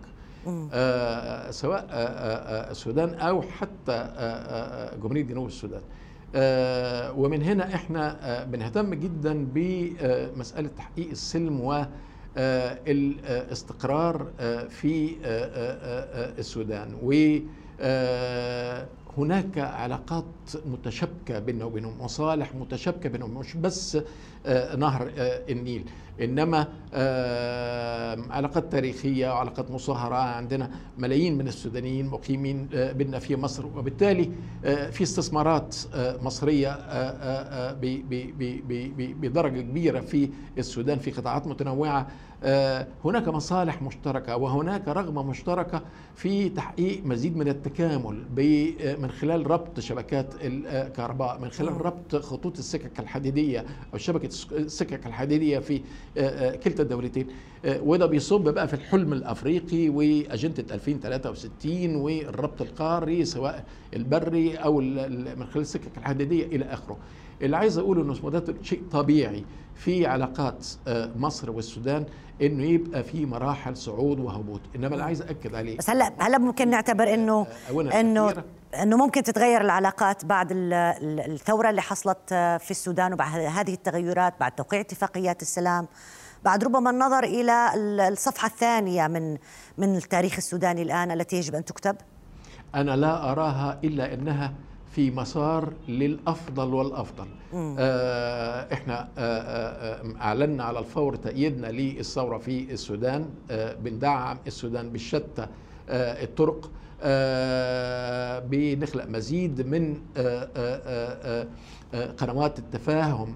آه 0.73 1.51
سواء 1.51 1.85
آه 1.89 2.71
السودان 2.71 3.13
أو 3.13 3.41
حتى 3.41 3.91
آه 3.91 4.95
جمهورية 4.95 5.23
جنوب 5.23 5.47
السودان. 5.47 5.81
آه 6.35 7.11
ومن 7.13 7.41
هنا 7.43 7.75
إحنا 7.75 8.17
آه 8.21 8.43
بنهتم 8.45 8.93
جدا 8.93 9.47
بمسألة 9.53 10.69
تحقيق 10.77 11.09
السلم 11.09 11.61
و 11.61 11.85
الاستقرار 12.87 14.27
في 14.69 15.15
السودان. 16.39 16.95
و 17.03 17.13
هناك 19.17 19.57
علاقات 19.57 20.25
متشابكة 20.65 21.39
بيننا 21.39 21.65
وبينهم 21.65 22.01
مصالح 22.01 22.55
متشابكة 22.55 23.09
بينهم 23.09 23.37
مش 23.37 23.57
بس 23.57 23.97
نهر 24.77 25.11
النيل. 25.49 25.85
إنما 26.21 26.67
علاقات 28.29 28.71
تاريخية 28.71 29.29
وعلاقات 29.29 29.71
مصاهرة 29.71 30.15
عندنا 30.15 30.71
ملايين 30.97 31.37
من 31.37 31.47
السودانيين 31.47 32.07
مقيمين 32.07 32.69
بنا 32.73 33.19
في 33.19 33.35
مصر. 33.35 33.65
وبالتالي 33.65 34.31
في 34.91 35.03
استثمارات 35.03 35.75
مصرية 36.21 36.77
بدرجه 39.21 39.61
كبيرة 39.61 39.99
في 39.99 40.29
السودان 40.57 40.99
في 40.99 41.11
قطاعات 41.11 41.47
متنوعة. 41.47 42.07
هناك 43.05 43.27
مصالح 43.27 43.81
مشتركة 43.81 44.37
وهناك 44.37 44.87
رغبة 44.87 45.23
مشتركة 45.23 45.81
في 46.15 46.49
تحقيق 46.49 47.05
مزيد 47.05 47.37
من 47.37 47.47
التكامل 47.47 48.23
من 48.99 49.11
خلال 49.11 49.51
ربط 49.51 49.79
شبكات 49.79 50.33
الكهرباء 50.41 51.39
من 51.41 51.49
خلال 51.49 51.85
ربط 51.85 52.15
خطوط 52.15 52.57
السكك 52.57 52.99
الحديدية 52.99 53.65
أو 53.93 53.97
شبكة 53.97 54.29
السكك 54.51 55.05
الحديدية 55.07 55.59
في 55.59 55.81
كلتا 56.63 56.83
الدولتين 56.83 57.27
وده 57.67 58.05
بيصب 58.05 58.41
بقى 58.41 58.67
في 58.67 58.73
الحلم 58.73 59.13
الأفريقي 59.13 59.89
وأجندة 59.89 60.65
2063 60.75 61.95
والربط 61.95 62.61
القاري 62.61 63.25
سواء 63.25 63.65
البري 63.95 64.55
أو 64.55 64.79
من 65.37 65.45
خلال 65.45 65.61
السكك 65.61 65.97
الحديدية 65.97 66.45
إلى 66.45 66.65
آخره. 66.65 66.97
اللي 67.41 67.57
عايز 67.57 67.77
أقوله 67.77 68.01
إنه 68.01 68.29
ده 68.29 68.55
شيء 68.61 68.83
طبيعي 68.91 69.45
في 69.75 70.05
علاقات 70.05 70.67
مصر 71.15 71.51
والسودان 71.51 72.05
إنه 72.41 72.63
يبقى 72.63 73.03
في 73.03 73.25
مراحل 73.25 73.77
صعود 73.77 74.19
وهبوط. 74.19 74.61
إنما 74.75 74.87
اللي 74.87 75.03
عايز 75.03 75.21
اكد 75.21 75.55
عليه 75.55 75.77
بس 75.77 75.89
هلا 75.89 76.13
هلا 76.19 76.37
ممكن 76.37 76.69
نعتبر 76.69 77.13
إنه 77.13 77.47
إنه 77.71 78.33
إنه 78.83 78.97
ممكن 78.97 79.23
تتغير 79.23 79.61
العلاقات 79.61 80.25
بعد 80.25 80.47
الثورة 80.51 81.69
اللي 81.69 81.81
حصلت 81.81 82.29
في 82.33 82.71
السودان 82.71 83.13
وبعد 83.13 83.39
هذه 83.39 83.73
التغيرات 83.73 84.33
بعد 84.39 84.51
توقيع 84.51 84.79
اتفاقيات 84.79 85.41
السلام 85.41 85.87
بعد 86.43 86.63
ربما 86.63 86.89
النظر 86.89 87.23
إلى 87.23 87.69
الصفحة 88.07 88.47
الثانية 88.47 89.07
من 89.07 89.37
من 89.77 89.95
التاريخ 89.95 90.35
السوداني 90.37 90.81
الآن 90.81 91.11
التي 91.11 91.35
يجب 91.35 91.55
أن 91.55 91.65
تكتب. 91.65 91.95
أنا 92.75 92.95
لا 92.95 93.31
أراها 93.31 93.79
إلا 93.83 94.13
إنها 94.13 94.53
في 94.99 95.11
مسار 95.11 95.73
للأفضل 95.87 96.73
والأفضل. 96.73 97.27
آه 97.53 98.73
إحنا 98.73 99.07
آه 99.17 99.39
آه 99.39 100.15
أعلنا 100.21 100.63
على 100.63 100.79
الفور 100.79 101.15
تأييدنا 101.15 101.67
للثورة 101.67 102.37
في 102.37 102.71
السودان 102.73 103.25
آه 103.51 103.73
بندعم 103.75 104.37
السودان 104.47 104.89
بشتى 104.89 105.47
آه 105.89 106.23
الطرق 106.23 106.71
آه 107.01 108.39
بنخلق 108.39 109.05
مزيد 109.07 109.67
من 109.67 109.97
آه 110.17 110.49
آه 110.55 111.47
آه 111.93 112.05
قنوات 112.11 112.59
التفاهم 112.59 113.35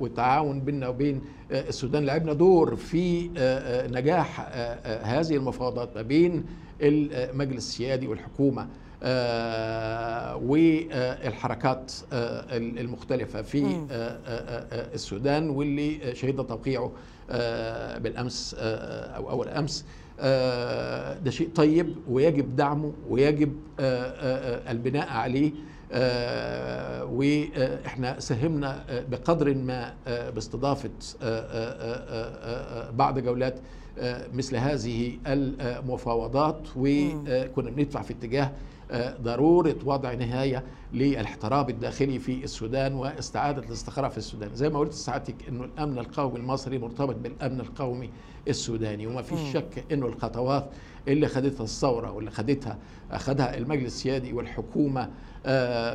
والتعاون 0.00 0.60
بيننا 0.60 0.88
وبين 0.88 1.20
السودان. 1.50 2.04
لعبنا 2.04 2.32
دور 2.32 2.76
في 2.76 3.28
نجاح 3.92 4.40
هذه 5.02 5.36
المفاوضات 5.36 5.96
ما 5.96 6.02
بين 6.02 6.44
المجلس 6.80 7.56
السيادي 7.68 8.06
والحكومة. 8.06 8.62
آه 8.62 8.66
والحركات 10.42 11.92
آه 12.12 12.44
المختلفة 12.56 13.42
في 13.42 13.64
آه 13.90 14.18
السودان 14.94 15.50
واللي 15.50 16.14
شهدنا 16.14 16.42
توقيعه 16.42 16.92
بالأمس 17.98 18.56
أو 18.58 19.30
أول 19.30 19.48
أمس. 19.48 19.84
ده 21.24 21.30
شيء 21.30 21.48
طيب 21.54 21.94
ويجب 22.08 22.56
دعمه 22.56 22.92
ويجب 23.08 23.52
البناء 24.70 25.08
عليه. 25.08 25.52
وإحنا 27.02 28.20
ساهمنا 28.20 28.84
بقدر 29.10 29.54
ما 29.54 29.94
باستضافة 30.06 30.90
بعض 32.92 33.18
جولات 33.18 33.58
مثل 34.34 34.56
هذه 34.56 35.18
المفاوضات. 35.26 36.60
وكنا 36.76 37.70
بندفع 37.70 38.02
في 38.02 38.12
اتجاه 38.12 38.50
ضرورة 39.22 39.76
وضع 39.84 40.14
نهاية 40.14 40.64
للاحتراب 40.92 41.70
الداخلي 41.70 42.18
في 42.18 42.44
السودان 42.44 42.94
واستعادة 42.94 43.62
الاستقرار 43.62 44.10
في 44.10 44.18
السودان. 44.18 44.54
زي 44.54 44.68
ما 44.68 44.78
قلت 44.78 44.92
ساعتك 44.92 45.34
أنه 45.48 45.64
الأمن 45.64 45.98
القومي 45.98 46.36
المصري 46.36 46.78
مرتبط 46.78 47.16
بالأمن 47.16 47.60
القومي 47.60 48.10
السوداني. 48.48 49.06
وما 49.06 49.22
فيش 49.22 49.38
شك 49.52 49.84
أنه 49.92 50.06
الخطوات 50.06 50.70
اللي 51.08 51.28
خدتها 51.28 51.64
الثورة 51.64 52.12
واللي 52.12 52.30
خدتها 52.30 52.78
أخذها 53.10 53.56
المجلس 53.56 53.86
السيادي 53.94 54.32
والحكومة 54.32 55.10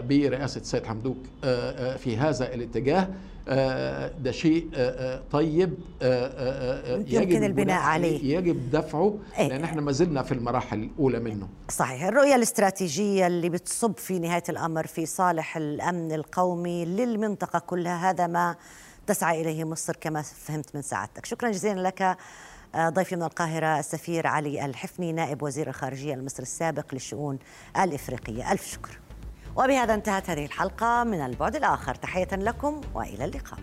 برئاسة 0.02 0.62
سيد 0.64 0.86
حمدوك 0.86 1.18
في 1.98 2.18
هذا 2.18 2.54
الاتجاه 2.54 3.08
ده 4.24 4.32
شيء 4.32 4.70
طيب 5.32 5.74
يمكن 7.08 7.44
البناء 7.44 7.82
عليه. 7.82 8.38
يجب 8.38 8.72
دفعه 8.72 9.18
لأن 9.38 9.64
إحنا 9.64 9.82
ما 9.82 9.92
زلنا 9.92 10.24
في 10.24 10.32
المراحل 10.32 10.80
الأولى 10.84 11.20
منه. 11.20 11.48
صحيح. 11.70 12.04
الرؤية 12.04 12.36
الاستراتيجية 12.36 13.28
اللي 13.28 13.50
بتصب 13.50 13.98
في 13.98 14.20
نهاية 14.20 14.44
الأمر 14.50 14.88
في 14.88 15.06
صالح 15.06 15.58
الأمن 15.58 16.12
القومي 16.12 16.86
للمنطقة 16.86 17.60
كلها 17.60 18.10
هذا 18.10 18.28
ما 18.28 18.56
تسعى 19.08 19.42
إليه 19.42 19.64
مصر 19.64 19.96
كما 19.96 20.22
فهمت 20.22 20.76
من 20.76 20.82
سعادتك. 20.82 21.26
شكرا 21.26 21.52
جزيلا 21.52 21.88
لك 21.88 22.18
ضيفي 22.78 23.16
من 23.16 23.24
القاهرة 23.24 23.80
السفير 23.80 24.28
علي 24.28 24.66
الحفني 24.66 25.12
نائب 25.12 25.44
وزير 25.44 25.68
الخارجية 25.70 26.14
المصري 26.14 26.44
السابق 26.44 26.94
للشؤون 26.94 27.40
الإفريقية. 27.78 28.52
ألف 28.52 28.68
شكر. 28.68 29.00
وبهذا 29.56 29.94
انتهت 29.94 30.30
هذه 30.30 30.46
الحلقة 30.46 31.04
من 31.04 31.22
البعد 31.22 31.56
الآخر. 31.56 31.96
تحية 31.96 32.28
لكم 32.32 32.82
وإلى 32.94 33.26
اللقاء. 33.26 33.60